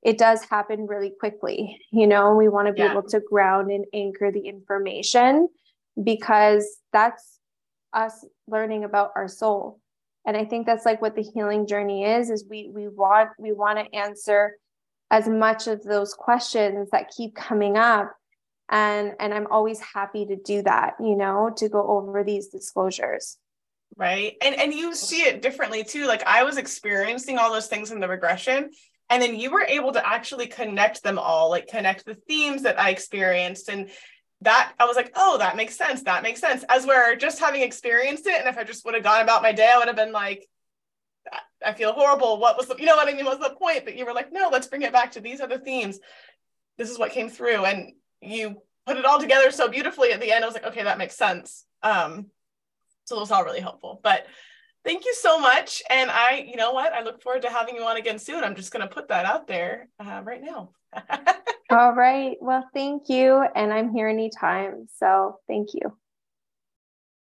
[0.02, 1.80] it does happen really quickly.
[1.92, 2.92] You know, we want to be yeah.
[2.92, 5.50] able to ground and anchor the information
[6.02, 7.40] because that's
[7.94, 9.80] us learning about our soul.
[10.26, 13.52] And I think that's like what the healing journey is is we we want we
[13.52, 14.58] want to answer
[15.12, 18.16] as much of those questions that keep coming up
[18.70, 23.38] and and i'm always happy to do that you know to go over these disclosures.
[23.98, 24.36] Right?
[24.42, 26.06] And and you see it differently too.
[26.06, 28.72] Like i was experiencing all those things in the regression
[29.10, 32.80] and then you were able to actually connect them all like connect the themes that
[32.80, 33.90] i experienced and
[34.42, 36.04] that i was like oh that makes sense.
[36.04, 36.66] That makes sense.
[36.68, 39.52] As we're just having experienced it and if i just would have gone about my
[39.52, 40.46] day i would have been like
[41.66, 42.40] i feel horrible.
[42.40, 43.26] What was the you know what i mean?
[43.26, 43.86] Was the point?
[43.86, 46.00] But you were like no let's bring it back to these other themes.
[46.78, 47.64] This is what came through.
[47.66, 50.44] And you put it all together so beautifully at the end.
[50.44, 51.66] I was like, okay, that makes sense.
[51.82, 52.28] Um,
[53.06, 54.00] so it was all really helpful.
[54.04, 54.26] But
[54.84, 55.82] thank you so much.
[55.90, 56.94] And I, you know what?
[56.94, 58.44] I look forward to having you on again soon.
[58.44, 60.72] I'm just going to put that out there uh, right now.
[61.70, 62.38] all right.
[62.40, 63.44] Well, thank you.
[63.56, 64.88] And I'm here anytime.
[64.98, 65.98] So thank you.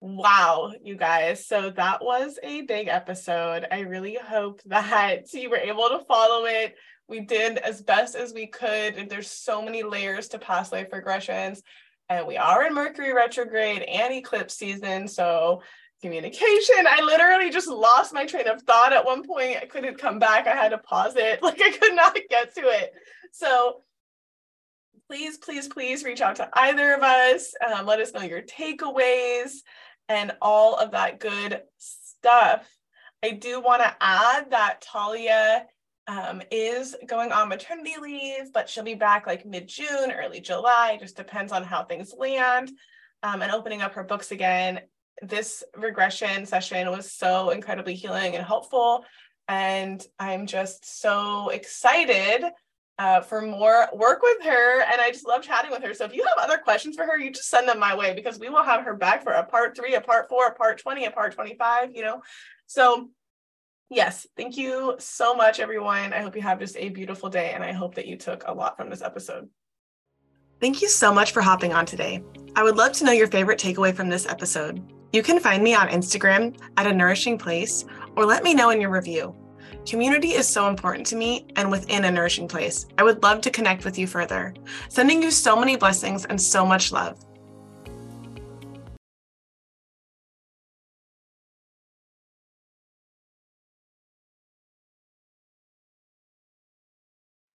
[0.05, 1.47] Wow, you guys.
[1.47, 3.65] So that was a big episode.
[3.71, 6.75] I really hope that you were able to follow it
[7.07, 9.09] we did as best as we could.
[9.09, 11.61] There's so many layers to past life regressions,
[12.09, 15.07] and we are in Mercury retrograde and eclipse season.
[15.07, 15.61] So,
[16.01, 19.57] communication, I literally just lost my train of thought at one point.
[19.61, 20.47] I couldn't come back.
[20.47, 21.39] I had to pause it.
[21.43, 22.93] Like, I could not get to it.
[23.31, 23.81] So,
[25.07, 27.53] please, please, please reach out to either of us.
[27.65, 29.51] Um, let us know your takeaways
[30.09, 32.67] and all of that good stuff.
[33.23, 35.65] I do want to add that Thalia
[36.07, 40.97] um, is going on maternity leave, but she'll be back like mid June, early July,
[40.99, 42.71] just depends on how things land.
[43.21, 44.81] Um, and opening up her books again.
[45.21, 49.05] This regression session was so incredibly healing and helpful.
[49.47, 52.43] And I'm just so excited
[52.99, 54.81] uh, for more work with her.
[54.81, 55.93] And I just love chatting with her.
[55.93, 58.39] So if you have other questions for her, you just send them my way because
[58.39, 61.05] we will have her back for a part three, a part four, a part 20,
[61.05, 62.21] a part 25, you know.
[62.67, 63.09] So
[63.95, 66.13] yes, thank you so much, everyone.
[66.13, 68.53] I hope you have just a beautiful day, and I hope that you took a
[68.53, 69.49] lot from this episode.
[70.59, 72.23] Thank you so much for hopping on today.
[72.55, 74.81] I would love to know your favorite takeaway from this episode.
[75.11, 77.85] You can find me on Instagram at a nourishing place
[78.15, 79.35] or let me know in your review.
[79.85, 82.87] Community is so important to me and within a nourishing place.
[82.97, 84.53] I would love to connect with you further.
[84.87, 87.19] Sending you so many blessings and so much love.